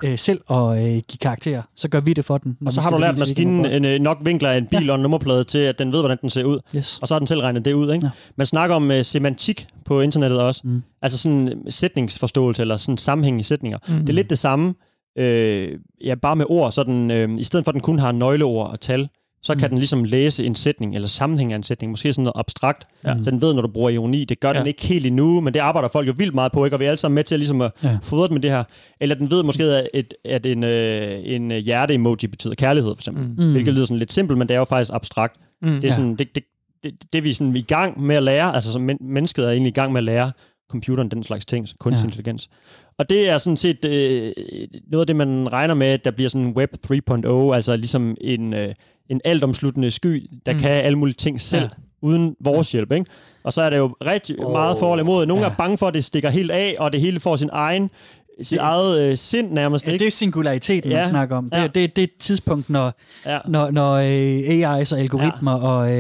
[0.05, 1.63] øh, selv at øh, give karakter.
[1.77, 2.57] Så gør vi det for den.
[2.67, 5.03] Og så har du lært maskinen en, øh, nok vinkler af en bil og en
[5.03, 6.59] nummerplade til, at den ved, hvordan den ser ud.
[6.77, 6.99] Yes.
[7.03, 7.93] Og så har den selv regnet det ud.
[7.93, 8.07] Ikke?
[8.07, 8.11] Ja.
[8.37, 10.61] Man snakker om uh, semantik på internettet også.
[10.65, 10.83] Mm.
[11.03, 13.79] Altså sådan sætningsforståelse eller sådan sammenhæng i sætninger.
[13.89, 13.99] Mm.
[14.01, 14.75] Det er lidt det samme,
[15.19, 15.69] øh,
[16.05, 16.73] ja, bare med ord.
[16.73, 19.09] Så den, øh, I stedet for, at den kun har nøgleord og tal,
[19.43, 19.69] så kan Mm.
[19.69, 22.89] den ligesom læse en sætning, eller sammenhæng af en sætning, måske sådan noget abstrakt.
[23.05, 23.15] Ja.
[23.25, 24.25] Så den ved, når du bruger ironi.
[24.25, 24.59] Det gør Ja.
[24.59, 26.77] den ikke helt endnu, men det arbejder folk jo vildt meget på, ikke?
[26.77, 27.99] og vi er alle sammen med til at, ligesom at Ja.
[28.03, 28.65] fodre det med det her.
[29.01, 33.25] Eller den ved måske, at, et, at en, øh, en hjerte-emoji betyder kærlighed, for eksempel.
[33.25, 33.35] Mm.
[33.45, 33.53] Mm.
[33.53, 35.37] Hvilket lyder sådan lidt simpelt, men det er jo faktisk abstrakt.
[35.63, 35.69] Mm.
[35.69, 35.95] Det er Ja.
[35.95, 36.45] sådan, det, det,
[36.85, 39.51] det, det er vi sådan i gang med at lære, altså som men, mennesket er
[39.51, 40.33] egentlig i gang med at lære
[40.71, 42.03] computeren den slags ting, kunstig Ja.
[42.03, 42.07] ja.
[42.07, 42.49] intelligens.
[42.99, 44.33] Og det er sådan set øh,
[44.91, 48.55] noget af det, man regner med, at der bliver sådan Web 3.0, altså ligesom en,
[48.55, 48.75] øh,
[49.09, 50.59] en altomsluttende sky, der Mm.
[50.59, 51.69] kan alle mulige ting selv, Ja.
[51.73, 52.07] ja.
[52.09, 52.93] uden vores hjælp.
[52.93, 53.07] Ikke?
[53.45, 55.27] Og så er det jo rigtig oh, meget for eller imod.
[55.27, 55.51] Nogle ja.
[55.51, 57.91] er bange for, at det stikker helt af, og det hele får sin egen,
[58.43, 59.87] sit Det- eget øh, sind nærmest.
[59.87, 60.03] Ja, ikke?
[60.03, 61.09] det er singulariteten, man Ja.
[61.09, 61.45] snakker om.
[61.51, 61.61] Det, Ja.
[61.63, 61.67] ja.
[61.67, 62.93] det, det er et tidspunkt, når,
[63.27, 63.39] ja.
[63.49, 65.67] når, når øh, AI's og algoritmer ja.
[65.69, 65.93] og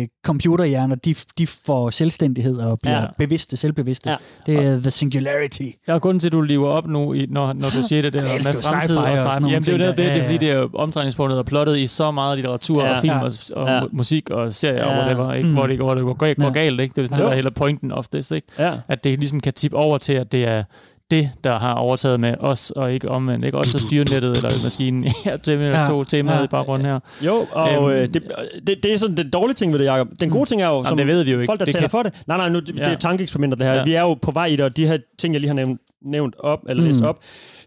[0.00, 3.00] øh, computerhjerner, de, de får selvstændighed og bliver Ja.
[3.02, 3.06] ja.
[3.18, 4.10] bevidste, selvbevidste.
[4.10, 4.16] Ja.
[4.48, 4.52] Ja.
[4.52, 5.62] Det er the singularity.
[5.88, 8.12] Ja, og grunden til, at du lever op nu, i, når, når du siger det
[8.12, 10.24] der Jeg med fremtid og og sådan Jamen, det er jo det, det er Ja,
[10.24, 12.94] fordi, det er omdrejningspunktet er plottet i så meget litteratur Ja.
[12.94, 13.24] og film Ja.
[13.24, 13.80] og, og Ja.
[13.80, 14.98] mu- musik og serier og Ja.
[15.00, 15.48] whatever, ikke?
[15.48, 15.54] Mm.
[15.54, 16.50] Hvor, det, hvor det går, går, går Ja.
[16.52, 16.94] galt, ikke?
[16.94, 17.24] Det er sådan, Jo.
[17.24, 18.46] det der hele pointen oftest, ikke?
[18.58, 18.72] ja.
[18.88, 20.64] At det ligesom kan tippe over til, at det er
[21.10, 23.44] det, der har overtaget med os, og ikke omvendt.
[23.44, 25.04] Ikke os, der styrer nettet eller maskinen.
[25.26, 25.86] ja, det er Ja.
[25.88, 26.44] to temaer Ja.
[26.44, 27.00] i baggrunden her.
[27.26, 27.90] Jo, og Øhm.
[27.90, 28.22] øh, det,
[28.66, 30.08] det, det er sådan den dårlige ting ved det, Jacob.
[30.20, 31.46] Den gode ting er jo, som det ved vi jo ikke.
[31.48, 32.12] folk, der det taler kan, for det.
[32.26, 32.90] Nej, nej, nu, det, det Ja.
[32.92, 33.72] er tankeeksperimenter, det her.
[33.72, 33.78] Ja.
[33.78, 33.84] Ja.
[33.84, 35.80] Vi er jo på vej i det, og de her ting, jeg lige har nævnt,
[36.02, 37.06] nævnt op, eller læst Mm.
[37.06, 37.18] op,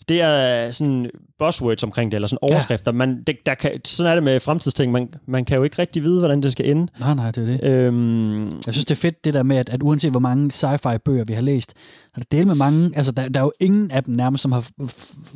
[0.09, 2.91] det er sådan buzzwords omkring det, eller sådan overskrifter.
[2.91, 4.91] Man, det, der kan, sådan er det med fremtidsting.
[4.91, 6.87] Man, man kan jo ikke rigtig vide, hvordan det skal ende.
[6.99, 7.63] Nej, nej, det er det.
[7.69, 10.97] Øhm, Jeg synes, det er fedt det der med, at, at uanset hvor mange sci-fi
[10.97, 11.73] bøger vi har læst,
[12.13, 14.51] har det delt med mange, altså der, der er jo ingen af dem nærmest, som
[14.51, 14.67] har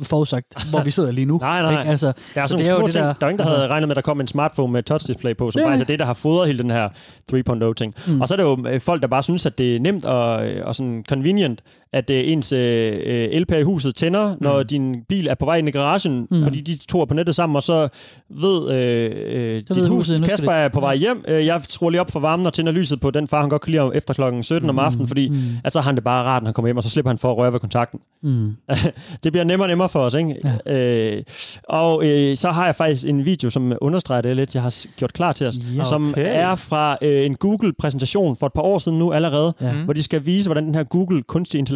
[0.02, 1.38] forudsagt, hvor vi sidder lige nu.
[1.42, 1.70] Nej, nej.
[1.80, 1.90] Ikke?
[1.90, 3.04] Altså, der er så det er jo det ting.
[3.04, 4.82] der, Der er ingen, der altså- havde regnet med, at der kom en smartphone med
[4.82, 5.98] touch display på, som Det faktisk er det.
[5.98, 6.88] der har fodret hele den her
[7.32, 7.94] 3.0-ting.
[8.06, 8.12] Mm.
[8.12, 8.20] Mm.
[8.20, 10.26] Og så er det jo øh, folk, der bare synes, at det er nemt og,
[10.64, 11.62] og sådan convenient,
[11.92, 15.44] at er ens øh, øh, LPR i huset tænder, når når din bil er på
[15.44, 16.42] vej ind i garagen, mm.
[16.42, 17.88] fordi de to er på nettet sammen, og så
[18.30, 21.24] ved, øh, øh, dit ved hus, huset, Kasper er på vej hjem.
[21.28, 23.62] Øh, jeg skruer lige op for varmen og tænder lyset på den far, han godt
[23.62, 25.36] kan lide efter klokken 17 om aftenen, fordi Mm.
[25.64, 27.18] at så har han det bare rart, når han kommer hjem, og så slipper han
[27.18, 28.00] for at røre ved kontakten.
[28.22, 28.56] Mm.
[29.24, 30.34] det bliver nemmere og nemmere for os, ikke?
[30.66, 30.74] Ja.
[31.16, 31.22] Øh,
[31.68, 35.12] og øh, så har jeg faktisk en video, som understreger det lidt, jeg har gjort
[35.12, 35.84] klar til os, Ja.
[35.84, 36.26] som Okay.
[36.26, 39.72] er fra øh, en Google-præsentation for et par år siden nu allerede, Ja.
[39.72, 41.75] hvor de skal vise, hvordan den her Google kunstig intelligens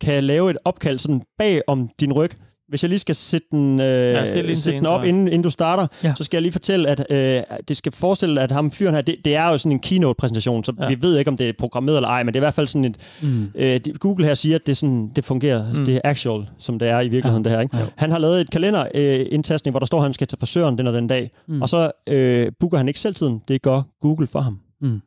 [0.00, 2.30] kan lave et opkald sådan bag om din ryg.
[2.68, 5.86] Hvis jeg lige skal sætte den, øh, Ja, sætte den op, inden, inden du starter,
[6.04, 6.14] Ja.
[6.16, 9.16] så skal jeg lige fortælle, at øh, det skal forestille, at ham fyren her, det,
[9.24, 10.88] det er jo sådan en keynote-præsentation, så Ja.
[10.88, 12.66] vi ved ikke, om det er programmeret eller ej, men det er i hvert fald
[12.66, 12.96] sådan et...
[13.22, 13.50] Mm.
[13.54, 15.84] Øh, Google her siger, at det, sådan, det fungerer, Mm.
[15.84, 17.50] det er actual, som det er i virkeligheden, Ja.
[17.50, 17.62] det her.
[17.62, 17.76] Ikke?
[17.76, 17.84] Ja.
[17.96, 20.92] Han har lavet et kalenderindtastning, hvor der står, at han skal til frisøren den og
[20.92, 21.62] den dag, mm.
[21.62, 24.58] og så øh, booker han ikke selv tiden, det gør Google for ham.
[24.80, 25.00] Mm.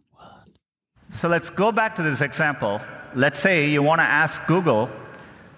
[1.11, 2.67] So let's go back to this example.
[3.17, 4.87] Let's say you want to ask Google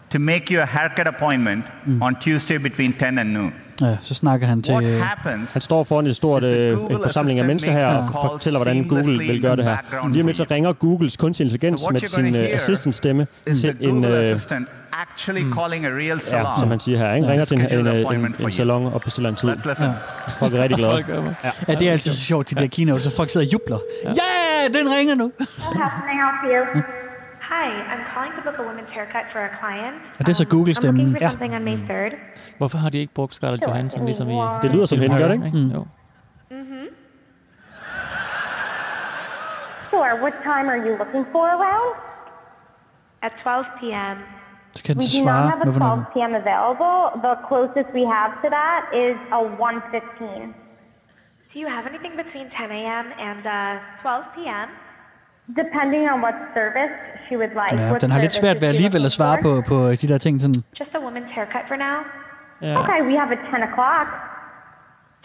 [0.10, 1.66] to make you a haircut appointment
[2.02, 3.54] on Tuesday between 10 and noon.
[3.82, 4.74] Ja, så snakker han til...
[4.74, 8.30] What øh, happens Han står foran et stort øh, en forsamling af mennesker her og
[8.32, 9.78] fortæller, hvordan Google vil gøre det her.
[10.10, 13.60] Lige om lidt så ringer Googles kunstig intelligens So med sin gonna øh, assistant-stemme is
[13.62, 13.90] til the en...
[14.02, 16.46] Google Øh, Assistant actually calling a real salon.
[16.56, 17.28] ja, som han siger her, ikke?
[17.28, 18.58] ringer til en, en, en, appointment en, for en you.
[18.58, 19.50] salon og bestiller en tid.
[19.50, 19.90] Let's listen.
[20.40, 21.36] Folk er rigtig glade.
[21.68, 23.78] Ja, det er altid så sjovt, de der keynotes, så folk sidder og jubler.
[24.06, 25.32] Ja, den ringer nu.
[27.50, 29.96] Hi, I'm calling to book a women's haircut for a client.
[30.20, 30.98] Og det er så I'm Google-stemmen.
[31.06, 31.30] looking for Ja.
[31.30, 32.16] something on May 3rd.
[32.58, 34.34] Hvorfor har de ikke brugt Scarlett Johansson ligesom i...
[34.62, 35.50] Det lyder som hende, gør det ikke?
[35.58, 35.72] Mm.
[35.72, 35.86] Jo.
[39.90, 41.96] Sure, what time are you looking for around?
[43.22, 44.18] At 12 p.m.
[44.74, 46.34] Så kan den We do not have a 12 p.m.
[46.44, 46.98] available.
[47.28, 50.54] The closest we have to that is a 1.15.
[51.54, 53.06] Do you have anything between 10 a.m.
[53.28, 54.68] and uh, 12 p.m.?
[57.80, 60.08] Ja, What den har lidt service svært ved she alligevel at svare på, på de
[60.08, 60.42] der ting.
[60.42, 60.64] Sådan.
[60.80, 61.98] Just a woman's haircut for now.
[62.62, 62.80] Ja.
[62.82, 64.29] Okay, we have a 10 o'clock.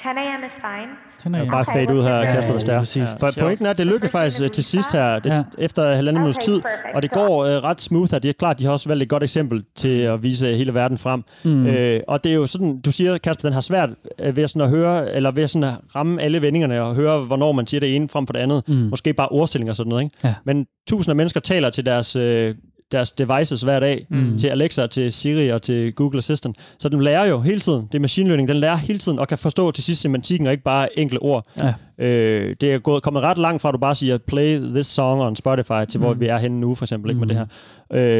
[0.04, 0.44] 10 a.m.
[0.44, 0.92] is fine.
[1.18, 1.50] Sådan er Ja, jeg.
[1.52, 2.78] bare fade ud her, Kasper, hvis det er.
[2.78, 3.08] præcis.
[3.20, 5.36] For pointen er, at det lykkedes faktisk øh, til sidst her, det, Ja.
[5.58, 6.60] efter halvanden minuts tid,
[6.94, 8.18] og det går øh, ret smooth her.
[8.18, 10.98] Det er klart, de har også valgt et godt eksempel til at vise hele verden
[10.98, 11.22] frem.
[11.44, 11.66] Mm.
[11.66, 13.90] Øh, og det er jo sådan, du siger, Kasper, den har svært
[14.34, 17.66] ved sådan at høre, eller ved sådan at ramme alle vendingerne og høre, hvornår man
[17.66, 18.62] siger det ene frem for det andet.
[18.68, 18.74] Mm.
[18.74, 20.16] Måske bare ordstilling og sådan noget, ikke?
[20.24, 20.34] Ja.
[20.44, 22.16] Men tusinder af mennesker taler til deres...
[22.16, 22.54] Øh,
[22.92, 24.38] deres devices hver dag, mm.
[24.38, 26.56] til Alexa, til Siri og til Google Assistant.
[26.78, 27.86] Så den lærer jo hele tiden.
[27.92, 28.48] Det er machine learning.
[28.48, 31.46] Den lærer hele tiden og kan forstå til sidst semantikken og ikke bare enkle ord.
[31.56, 31.74] Ja.
[32.04, 35.22] Øh, det er gået, kommet ret langt fra, at du bare siger, play this song
[35.22, 36.04] on Spotify, til mm.
[36.04, 37.46] hvor vi er henne nu, for eksempel, ikke, med det her.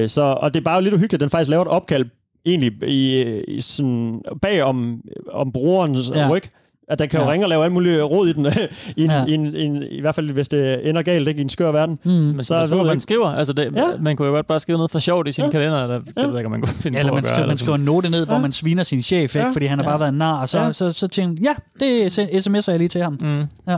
[0.02, 2.06] Øh, så, og det er bare lidt uhyggeligt, at den faktisk laver et opkald
[2.46, 5.00] egentlig i, i sådan, bag om,
[5.32, 6.28] om brugerens ja.
[6.30, 6.42] ryg.
[6.89, 7.32] At den kan jo Ja.
[7.32, 8.47] ringe og lave alt muligt råd i den,
[8.97, 9.18] i, en, Ja.
[9.18, 9.24] ja.
[9.26, 11.72] i, en, i, en, i hvert fald hvis det ender galt ikke, i en skør
[11.72, 11.99] verden.
[12.05, 12.11] Mm.
[12.11, 13.01] Men så, Så så man ikke.
[13.01, 13.85] skriver, altså det, Ja.
[14.01, 15.51] man kunne jo godt bare skrive noget for sjovt i sin Ja.
[15.51, 17.39] kalender, eller det ved ikke, man kunne finde Ja, eller på man at gøre, skriver,
[17.43, 19.47] eller man skriver en note ned, hvor man sviner sin chef, ikke?
[19.47, 19.53] Ja.
[19.55, 20.72] fordi han har bare været en nar, og så, Ja.
[20.72, 23.18] så, så tænker han, ja, det sms'er jeg lige til ham.
[23.22, 23.45] Mm.
[23.68, 23.76] Ja.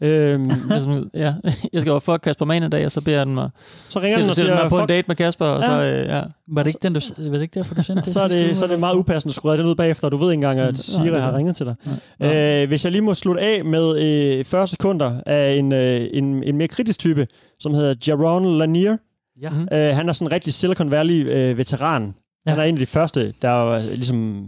[0.00, 1.34] Øhm, Ligesom, ja,
[1.72, 3.50] jeg skal over fuck Kasper Mann i dag, og så beder jeg den mig,
[3.88, 6.00] så ringer den og sætter mig siger, på en date med Kasper, og så, Ja.
[6.00, 6.22] øh, ja.
[6.48, 8.12] Var det ikke, den, du, var det ikke derfor, du sendte det?
[8.12, 10.16] så er det, så er det meget upassende at skrue den ud bagefter, og du
[10.16, 11.74] ved ikke engang, at Siri det har ringet til dig.
[12.20, 12.62] Ja.
[12.62, 13.98] Øh, hvis jeg lige må slutte af med
[14.38, 17.26] øh, 40 sekunder af en, øh, en, en mere kritisk type,
[17.60, 18.96] som hedder Jaron Lanier.
[19.42, 19.50] Ja.
[19.50, 19.68] Mhm.
[19.72, 22.02] Øh, han er sådan en rigtig Silicon Valley-veteran.
[22.02, 22.08] Øh,
[22.46, 22.50] Ja.
[22.50, 24.46] Han er en af de første, der er ligesom...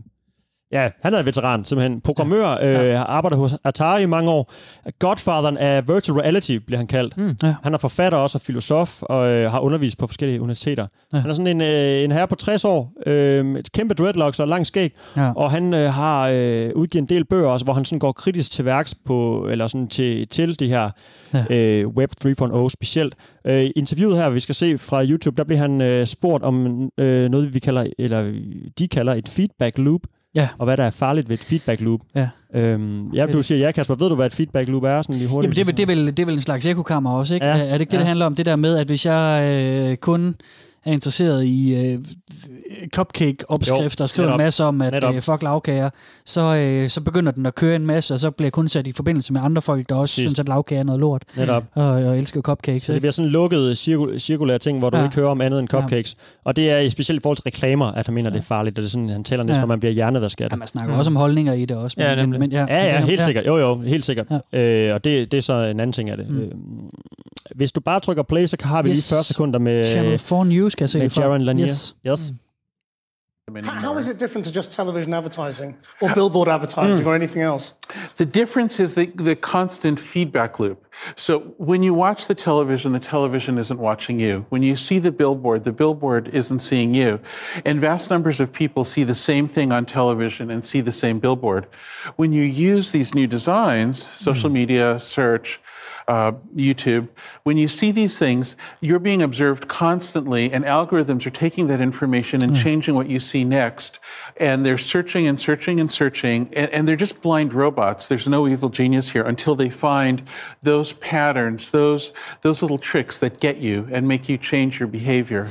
[0.72, 2.00] Ja, han er en veteran, simpelthen.
[2.00, 4.52] Programmør, øh, har arbejdet hos Atari i mange år.
[4.98, 7.16] Godfatheren af virtual reality, bliver han kaldt.
[7.16, 7.36] Mm.
[7.42, 7.54] Ja.
[7.62, 10.82] Han er forfatter også og filosof, og øh, har undervist på forskellige universiteter.
[10.82, 11.16] Ja.
[11.16, 11.20] Ja.
[11.20, 14.48] Han er sådan en, øh, en herre på 60 år, øh, et kæmpe dreadlocks og
[14.48, 15.32] lang skæg, Ja.
[15.36, 18.50] og han øh, har øh, udgivet en del bøger også, hvor han sådan går kritisk
[18.52, 20.90] til værks på, eller sådan til, til det her
[21.34, 21.44] Ja.
[21.50, 21.56] ja.
[21.56, 23.14] øh, Web 3.0 specielt.
[23.46, 27.30] Øh, interviewet her, vi skal se fra YouTube, der bliver han øh, spurgt om øh,
[27.30, 28.32] noget, vi kalder, eller
[28.78, 30.00] de kalder et feedback loop,
[30.34, 30.48] Ja.
[30.58, 32.00] og hvad der er farligt ved et feedback loop.
[32.14, 32.28] Ja.
[32.54, 33.94] Øhm, ja, du siger ja, Kasper.
[33.94, 35.02] Ved du, hvad et feedback loop er?
[35.02, 35.58] Sådan lige hurtigt.
[35.58, 37.46] Jamen, det er, vel, det, er vel, det er vel en slags ekokammer også, ikke?
[37.46, 37.58] Ja.
[37.58, 37.98] Er, det ikke det, Ja.
[37.98, 38.34] det handler om?
[38.34, 39.48] Det der med, at hvis jeg
[39.90, 40.34] øh, kun
[40.84, 41.98] er interesseret i øh,
[42.96, 45.14] cupcake-opskrifter og skriver en masse om, at Netop.
[45.14, 45.90] øh, fuck lavkager,
[46.28, 48.92] så, øh, så begynder den at køre en masse, og så bliver kun sat i
[48.92, 50.22] forbindelse med andre folk, der også Præcis.
[50.22, 51.64] synes, at lavkager er noget lort, Netop.
[51.74, 52.82] og, og elsker cupcakes.
[52.82, 55.02] Så det bliver sådan en lukket cirkul- cirkulær ting, hvor du Ja.
[55.02, 55.06] ja.
[55.08, 56.16] ikke hører om andet end cupcakes.
[56.18, 56.40] Ja.
[56.44, 58.34] Og det er i specielt i forhold til reklamer, at han mener, ja.
[58.36, 58.78] det er farligt.
[58.78, 59.58] Og det er sådan, han taler næsten, Ja.
[59.58, 59.60] ja.
[59.62, 61.96] når man bliver hjernevasket Ja, man snakker også om holdninger i det også.
[62.00, 62.40] Ja, nemlig.
[62.40, 63.46] men, ja, Ja, ja, men- helt sikkert.
[63.46, 64.26] Jo, jo, helt sikkert.
[64.52, 64.88] Ja.
[64.88, 66.28] Øh, og det, det er så en anden ting af det.
[66.28, 66.34] Mm.
[66.34, 66.42] Mm.
[66.42, 66.50] Øh,
[67.54, 68.96] hvis du bare trykker play, så har vi Yes.
[68.96, 71.22] lige 40 sekunder med, Channel 4 News, kan jeg se med det fra.
[71.22, 71.66] Jaron Lanier.
[71.66, 71.96] Yes.
[72.06, 72.28] yes.
[72.28, 72.34] How,
[73.64, 77.22] how is it different to just television advertising or billboard advertising or hmm.
[77.22, 77.72] anything else?
[78.16, 80.84] The difference is the, the constant feedback loop.
[81.16, 84.44] So when you watch the television, the television isn't watching you.
[84.48, 87.20] When you see the billboard, the billboard isn't seeing you.
[87.64, 91.18] And vast numbers of people see the same thing on television and see the same
[91.18, 91.66] billboard.
[92.16, 94.54] When you use these new designs, social hmm.
[94.54, 95.60] media, search,
[96.08, 97.08] uh, YouTube,
[97.42, 102.42] when you see these things, you're being observed constantly, and algorithms are taking that information
[102.42, 104.00] and changing what you see next.
[104.38, 108.08] And they're searching and searching and searching, and, and they're just blind robots.
[108.08, 110.22] There's no evil genius here until they find
[110.62, 115.48] those patterns, those those little tricks that get you and make you change your behavior.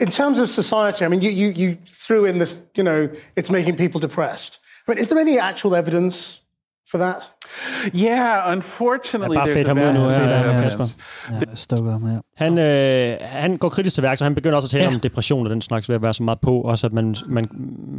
[0.00, 3.50] In terms of society, I mean, you, you, you threw in this, you know, it's
[3.50, 4.60] making people depressed.
[4.86, 6.39] I mean, is there any actual evidence
[6.90, 7.16] for that?
[7.94, 10.62] Yeah, unfortunately, Ja, bare fedt ham ud nu, ja, ja, evidence.
[10.62, 10.84] Kasper.
[11.30, 12.20] Ja, stukker ham her.
[12.36, 14.94] Han, øh, han går kritisk til værk, så han begynder også at tale ja.
[14.94, 17.48] om depression og den slags ved at være så meget på, også at man, man,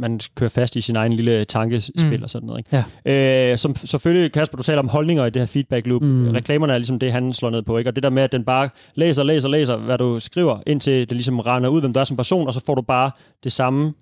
[0.00, 2.22] man kører fast i sin egen lille tankespil mm.
[2.22, 2.58] og sådan noget.
[2.58, 2.84] Ikke?
[3.06, 3.52] Ja.
[3.52, 6.02] Øh, som selvfølgelig, Kasper, du taler om holdninger i det her feedback loop.
[6.02, 6.30] Mm.
[6.30, 7.78] Reklamerne er ligesom det, han slår ned på.
[7.78, 7.90] Ikke?
[7.90, 11.12] Og det der med, at den bare læser, læser, læser, hvad du skriver, indtil det
[11.12, 13.10] ligesom render ud, hvem du er som person, og så får du bare
[13.44, 13.92] det samme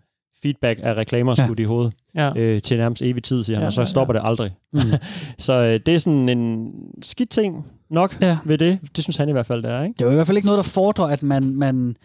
[0.42, 1.44] feedback af reklamer Ja.
[1.46, 2.32] skudt i hovedet Ja.
[2.36, 4.50] øh, til nærmest evig tid, siger han, Ja, og så ja, stopper det aldrig.
[4.72, 4.80] Mm.
[5.38, 6.68] så øh, det er sådan en
[7.02, 8.38] skidt ting nok Ja.
[8.44, 8.78] ved det.
[8.96, 9.82] Det synes han i hvert fald, det er.
[9.82, 9.94] Ikke?
[9.98, 11.96] Det er jo i hvert fald ikke noget, der fordrer, at man, man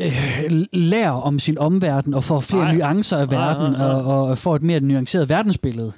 [0.00, 2.74] øh, lærer om sin omverden og får flere Nej.
[2.74, 3.88] nuancer af Nej, verden nej, nej.
[3.88, 5.92] Og, og får et mere nuanceret verdensbillede.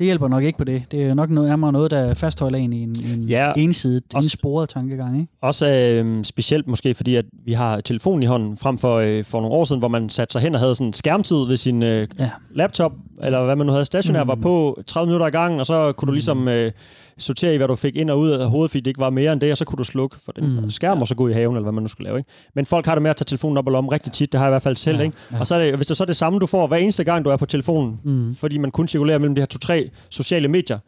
[0.00, 0.82] Det hjælper nok ikke på det.
[0.90, 3.52] Det er nok noget, nærmere noget, der fastholder en i en, en Ja.
[3.56, 5.20] ensidigt, Også- ensporet tankegang.
[5.20, 5.32] Ikke?
[5.42, 9.38] Også øh, specielt måske, fordi at vi har telefonen i hånden, frem for øh, for
[9.38, 12.08] nogle år siden, hvor man satte sig hen og havde sådan skærmtid ved sin øh,
[12.18, 12.30] Ja.
[12.54, 12.92] laptop,
[13.22, 14.28] eller hvad man nu havde stationær, mm.
[14.28, 16.72] var på 30 minutter i gangen, og så kunne du ligesom øh,
[17.22, 19.32] sortere i, hvad du fik ind og ud af hovedet, fordi det ikke var mere
[19.32, 20.70] end det, og så kunne du slukke for den mm.
[20.70, 22.18] skærm, og så gå i haven, eller hvad man nu skulle lave.
[22.18, 22.30] Ikke?
[22.54, 24.46] Men folk har det med at tage telefonen op og lommen rigtig tit, det har
[24.46, 24.96] jeg i hvert fald selv.
[24.96, 25.16] Ja, ikke?
[25.40, 27.24] Og så er det, hvis det så er det samme, du får hver eneste gang,
[27.24, 28.34] du er på telefonen, mm.
[28.34, 30.78] fordi man kun cirkulerer mellem de her to-tre sociale medier,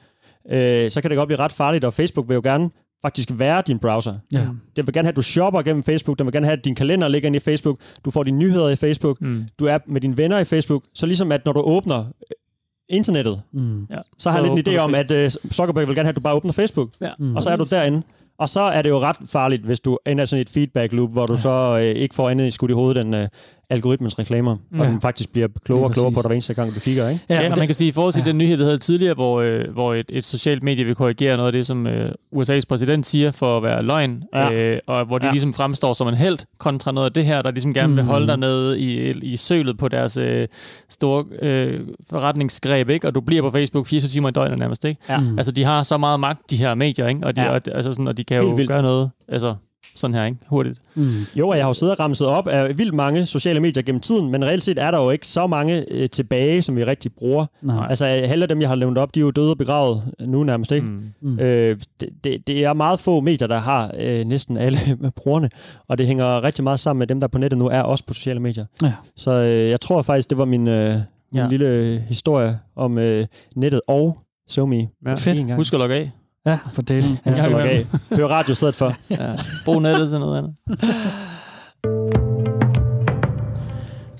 [0.50, 2.70] øh, så kan det godt blive ret farligt, og Facebook vil jo gerne
[3.02, 4.14] faktisk være din browser.
[4.32, 4.46] Ja.
[4.76, 6.18] Den vil gerne have, at du shopper gennem Facebook.
[6.18, 7.78] Den vil gerne have, at din kalender ligger inde i Facebook.
[8.04, 9.20] Du får dine nyheder i Facebook.
[9.20, 9.44] Mm.
[9.58, 10.82] Du er med dine venner i Facebook.
[10.94, 12.04] Så ligesom at når du åbner
[12.92, 13.86] internettet, Mm.
[13.90, 13.96] Ja.
[14.18, 16.20] så har jeg lidt en idé om, at uh, Zuckerberg vil gerne have, at du
[16.20, 16.88] bare åbner Facebook.
[17.00, 17.10] Ja.
[17.18, 17.36] Mm.
[17.36, 18.02] Og så er du derinde.
[18.38, 21.12] Og så er det jo ret farligt, hvis du ender i sådan et feedback loop,
[21.12, 23.28] hvor du så øh, ikke får andet i skudt i hovedet end øh,
[23.72, 24.50] algoritmens reklamer.
[24.52, 24.84] Og Ja.
[24.84, 27.24] den faktisk bliver klogere og klogere på dig hver eneste gang, du kigger, ikke?
[27.28, 28.28] Ja, ja og og man kan sige, i forhold til ja.
[28.28, 31.46] den nyhed, vi havde tidligere, hvor, øh, hvor et, et socialt medie vil korrigere noget
[31.46, 34.52] af det, som øh, USA's præsident siger for at være løgn, Ja.
[34.52, 35.32] øh, og hvor de Ja.
[35.32, 38.08] ligesom fremstår som en held kontra noget af det her, der ligesom gerne vil Mm.
[38.08, 40.48] holde dig nede i, i sølet på deres øh,
[40.88, 43.06] store øh, forretningsgreb, ikke?
[43.06, 44.84] og du bliver på Facebook 24 timer i døgnet nærmest.
[44.84, 45.00] Ikke?
[45.08, 45.20] Ja.
[45.20, 45.38] Mm.
[45.38, 47.26] Altså, de har så meget magt, de her medier, ikke?
[47.26, 47.48] Og, de, Ja.
[47.48, 47.54] ja.
[47.54, 48.68] og, altså sådan, og de kan Helt jo vildt.
[48.68, 49.54] gøre noget altså,
[49.96, 50.38] sådan her, ikke?
[50.46, 50.78] hurtigt.
[50.94, 51.02] Mm.
[51.36, 54.00] Jo, og jeg har jo siddet og ramset op af vildt mange sociale medier gennem
[54.00, 57.12] tiden, men reelt set er der jo ikke så mange øh, tilbage, som vi rigtig
[57.12, 57.46] bruger.
[57.62, 57.86] Nej.
[57.90, 60.72] Altså, alle dem, jeg har nævnt op, de er jo døde og begravet nu nærmest,
[60.72, 60.86] ikke?
[60.86, 61.12] Mm.
[61.20, 61.40] Mm.
[61.40, 64.78] Øh, det, det, det er meget få medier, der har øh, næsten alle
[65.16, 65.50] brugerne,
[65.88, 68.14] og det hænger rigtig meget sammen med dem, der på nettet nu er også på
[68.14, 68.66] sociale medier.
[68.82, 68.92] Ja.
[69.16, 71.48] Så øh, jeg tror faktisk, det var min, øh, min ja.
[71.48, 73.26] Lille historie om øh,
[73.56, 74.18] nettet og
[74.48, 74.88] SoMe.
[75.06, 75.14] Ja.
[75.14, 75.54] Fedt.
[75.54, 76.10] Husk at logge af.
[76.46, 77.18] Ja, for delen.
[77.24, 77.86] At gang logge af.
[78.16, 78.92] Hør radio stedet for.
[79.10, 79.36] Ja.
[79.64, 80.54] Brug nettet til noget andet.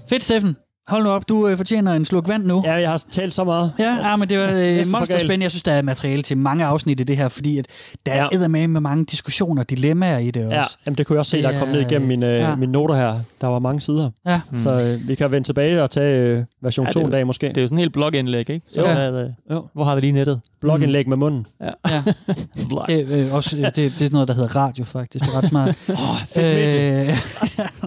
[0.09, 0.57] Fedt, Steffen.
[0.89, 2.63] Hold nu op, du øh, fortjener en sluk vand nu.
[2.65, 3.73] Ja, jeg har talt så meget.
[3.79, 4.49] Ja, ja men det var
[4.81, 5.43] øh, monsterspændende.
[5.43, 7.67] Jeg synes, der er materiale til mange afsnit i det her, fordi at
[8.07, 8.27] der Ja.
[8.45, 10.57] er med med mange diskussioner og dilemmaer i det også.
[10.57, 12.55] Ja, jamen, det kunne jeg også se, der er kommet ned igennem mine, øh, Ja.
[12.55, 13.21] mine noter her.
[13.41, 14.11] Der var mange sider.
[14.27, 14.41] Ja.
[14.51, 14.61] Mm.
[14.61, 17.13] Så øh, vi kan vende tilbage og tage øh, version Ja, 2 det er en
[17.13, 17.49] dag måske.
[17.49, 18.67] Det er jo sådan en helt blogindlæg, ikke?
[18.69, 18.87] Så Jo.
[18.87, 19.11] ja.
[19.11, 19.29] øh,
[19.75, 20.41] hvor har vi lige nettet?
[20.61, 21.47] Blogindlæg med munden.
[21.61, 21.71] Ja.
[22.89, 25.25] Det, er, øh, også, øh, det, det er sådan noget, der hedder radio, faktisk.
[25.25, 25.69] Det er ret smart.
[25.89, 25.97] Åh,
[26.35, 27.11] fedt medie.
[27.11, 27.17] øh,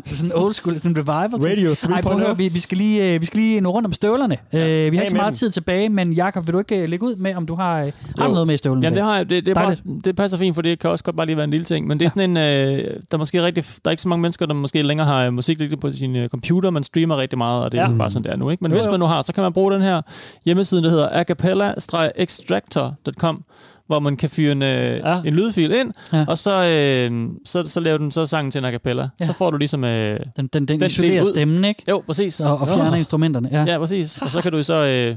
[0.05, 1.49] sådan old school, sådan en revival.
[1.49, 2.33] Radio Ej, prøv at høre, 3.0.
[2.33, 4.37] vi, vi, skal lige, øh, vi skal lige nå rundt om støvlerne.
[4.53, 4.85] Ja.
[4.85, 6.89] Øh, vi har Af ikke så meget tid tilbage, men Jakob, vil du ikke øh,
[6.89, 8.83] lægge ud med, om du har, øh, har noget med i støvlen?
[8.83, 9.29] Jamen, det har jeg.
[9.29, 9.75] Det, det, er bare,
[10.05, 11.87] det passer fint, for det kan også godt bare lige være en lille ting.
[11.87, 12.37] Men det er sådan en...
[12.37, 15.25] Øh, der, er måske rigtig, der er ikke så mange mennesker, der måske længere har
[15.25, 16.69] øh, musik liggende på sin øh, computer.
[16.69, 17.91] Man streamer rigtig meget, og det er Ja.
[17.91, 17.97] ja.
[17.97, 18.49] bare sådan, det er nu.
[18.49, 18.63] Ikke?
[18.63, 20.01] Men Jo, hvis man nu har, så kan man bruge den her
[20.45, 23.43] hjemmeside, der hedder acapella-extractor.com
[23.87, 24.67] hvor man kan fyre en, øh,
[24.97, 25.21] Ja.
[25.25, 26.25] en lydfil ind, Ja.
[26.27, 29.09] og så, øh, så, så laver den så sangen til en a cappella.
[29.19, 29.25] Ja.
[29.25, 29.83] Så får du ligesom...
[29.83, 31.27] Øh, Den, den, den Den isolerer ud.
[31.27, 31.83] stemmen, ikke?
[31.89, 32.39] jo, præcis.
[32.39, 33.49] Og, og fjerner instrumenterne.
[33.51, 33.63] Ja.
[33.67, 34.17] Ja, præcis.
[34.17, 35.15] Og så kan du så øh,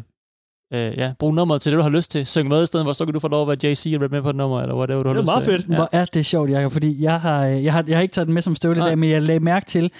[0.80, 2.26] øh, ja, bruge nummeret til det, du har lyst til.
[2.26, 4.16] Synge med i stedet, hvor så kan du få lov at være JC og rappe
[4.16, 5.52] med på et nummer, eller whatever du har Det er lyst meget til.
[5.52, 5.68] fedt.
[5.70, 5.74] Ja.
[5.76, 8.26] Hvor er det sjovt, Jacob, fordi jeg har, øh, jeg har, jeg har ikke taget
[8.26, 9.90] den med som støvle i dag, men jeg lagde mærke til,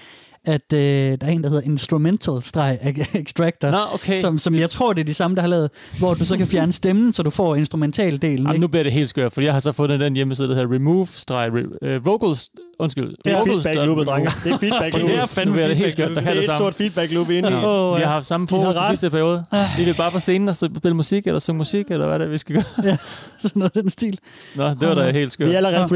[0.48, 4.20] at øh, der er en, der hedder Instrumental-Extractor, Nå, okay.
[4.20, 6.46] som, som jeg tror, det er de samme, der har lavet, hvor du så kan
[6.46, 8.36] fjerne stemmen, så du får instrumentaldelen.
[8.38, 8.60] Jamen, ikke?
[8.60, 12.48] nu bliver det helt skørt, for jeg har så fundet den hjemmeside, der hedder remove-vocals...
[12.80, 13.14] Undskyld.
[13.24, 14.30] Det er vocals feedback loopet, drenge.
[14.44, 16.46] Det er feedback Det er fandme det helt skørt, der kan Det er det et
[16.46, 16.58] samme.
[16.58, 17.54] stort feedback loop inde i.
[17.54, 18.06] Åh, Vi ja.
[18.06, 18.88] har haft samme De fokus ret.
[18.88, 19.44] sidste periode.
[19.76, 22.18] Vi vil bare på scenen og så spille musik, eller synge musik, eller hvad er
[22.18, 22.64] det, vi skal gøre?
[23.42, 24.18] Sådan noget den stil.
[24.56, 25.48] Nå, det var da helt skørt.
[25.48, 25.90] Vi er allerede 3.0.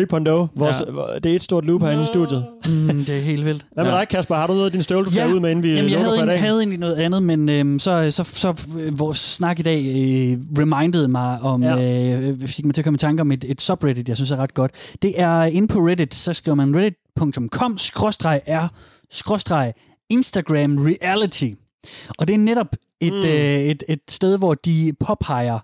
[0.57, 0.77] Vores,
[1.23, 2.45] Det er et stort loop herinde i studiet.
[2.67, 3.67] Mm, det er helt vildt.
[3.75, 3.99] Hvad med Ja.
[3.99, 4.35] dig, Kasper?
[4.43, 6.19] Har du noget af din støvle, du skal ud med, inden vi Jamen, jeg havde,
[6.19, 6.41] for i dag?
[6.41, 10.39] havde egentlig noget andet, men øhm, så, så, så øh, vores snak i dag øh,
[10.59, 11.77] remindede mig om, Ja.
[11.77, 12.21] ja.
[12.21, 14.37] øh, fik mig til at komme i tanke om et, et subreddit, jeg synes er
[14.37, 14.95] ret godt.
[15.03, 17.49] Det er inde på Reddit, så skriver man reddit.com
[19.49, 19.73] r
[20.11, 21.51] Instagram reality.
[22.19, 23.19] Og det er netop et, mm.
[23.19, 25.59] øh, et, et sted, hvor de påpeger,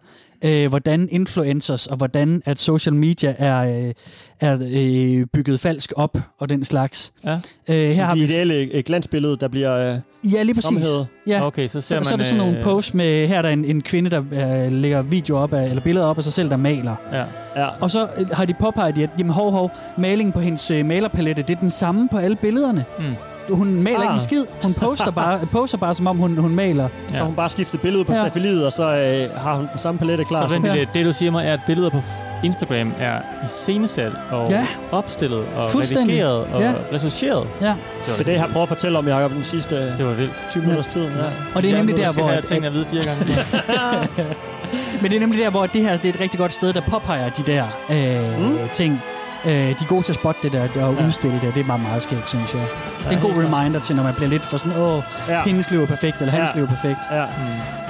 [0.45, 3.95] øh, hvordan influencers og hvordan at social media er, øh,
[4.41, 7.12] er øh, bygget falsk op og den slags.
[7.25, 7.41] Ja.
[7.69, 9.95] Øh, her har Det vi ideelle øh, glansbillede, der bliver...
[9.95, 9.99] Øh,
[10.33, 10.69] Ja, lige præcis.
[10.69, 11.07] Fremhævet.
[11.27, 11.47] Ja.
[11.47, 12.05] Okay, så ser så, man...
[12.05, 14.23] så er der sådan nogle øh, posts med, her er der en, en kvinde, der
[14.66, 16.97] øh, lægger videoer op af, eller billeder op af sig selv, der maler.
[17.12, 17.25] Ja.
[17.62, 17.69] ja.
[17.81, 21.43] Og så øh, har de påpeget, at jamen, hov, hov, malingen på hendes øh, malerpalette,
[21.43, 22.85] det er den samme på alle billederne.
[22.99, 23.05] Mm.
[23.51, 24.03] Hun maler ah.
[24.03, 24.15] ikke Ah.
[24.15, 24.45] en skid.
[24.63, 26.89] Hun poster bare, poster bare som om hun, hun maler.
[27.09, 28.19] Så har hun bare skiftet billede på Ja.
[28.19, 28.25] ja.
[28.25, 30.49] stafeliet, og så øh, har hun den samme palette klar.
[30.49, 30.75] Så vent Ja.
[30.75, 30.95] lidt.
[30.95, 32.01] Det, du siger mig, er, at billeder på
[32.45, 34.67] Instagram er iscenesat og Ja.
[34.93, 36.73] opstillet og redigeret og Ja.
[36.93, 37.47] retuscheret.
[37.61, 37.67] Ja.
[37.67, 37.75] Det
[38.09, 40.13] var, Det er det, jeg har prøvet at fortælle om, Jacob, den sidste det var
[40.13, 40.43] vildt.
[40.51, 41.03] 20 minutters tid.
[41.03, 41.09] Ja.
[41.55, 42.31] Og det er nemlig der, hvor...
[42.31, 43.25] Jeg tænkt at vide fire gange.
[45.03, 46.81] men det er nemlig der, hvor det her det er et rigtig godt sted, der
[46.89, 48.59] påpeger de der øh, mm.
[48.73, 49.01] ting.
[49.45, 51.07] Øh, de er gode til at spotte det der, der og Ja.
[51.07, 52.62] udstille det, det er meget, meget skægt, synes jeg.
[52.99, 55.43] Det er en god reminder til, når man bliver lidt for sådan, åh, Ja.
[55.43, 56.55] hendes liv er perfekt, eller hans Ja.
[56.59, 56.99] liv er perfekt.
[57.12, 57.24] Ja.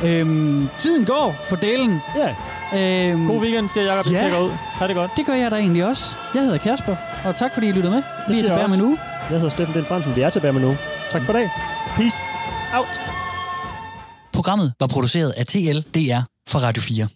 [0.08, 2.00] Øhm, tiden går for delen.
[2.16, 2.34] ja.
[2.74, 4.12] Øhm, God weekend, siger Jacob.
[4.12, 4.18] Ja.
[4.18, 4.50] tjekker ud.
[4.50, 5.10] Ha' det godt.
[5.16, 6.14] Det gør jeg da egentlig også.
[6.34, 8.02] Jeg hedder Kasper, og tak fordi I lyttede med.
[8.28, 8.74] Vi er tilbage om også.
[8.74, 8.98] en uge.
[9.30, 10.16] Jeg hedder Steffen Den Fransen.
[10.16, 10.76] Vi er tilbage med nu.
[11.10, 11.50] Tak for i dag.
[11.96, 12.16] Peace
[12.74, 13.00] out.
[14.34, 17.08] Programmet var produceret af TLDR for Radio 4.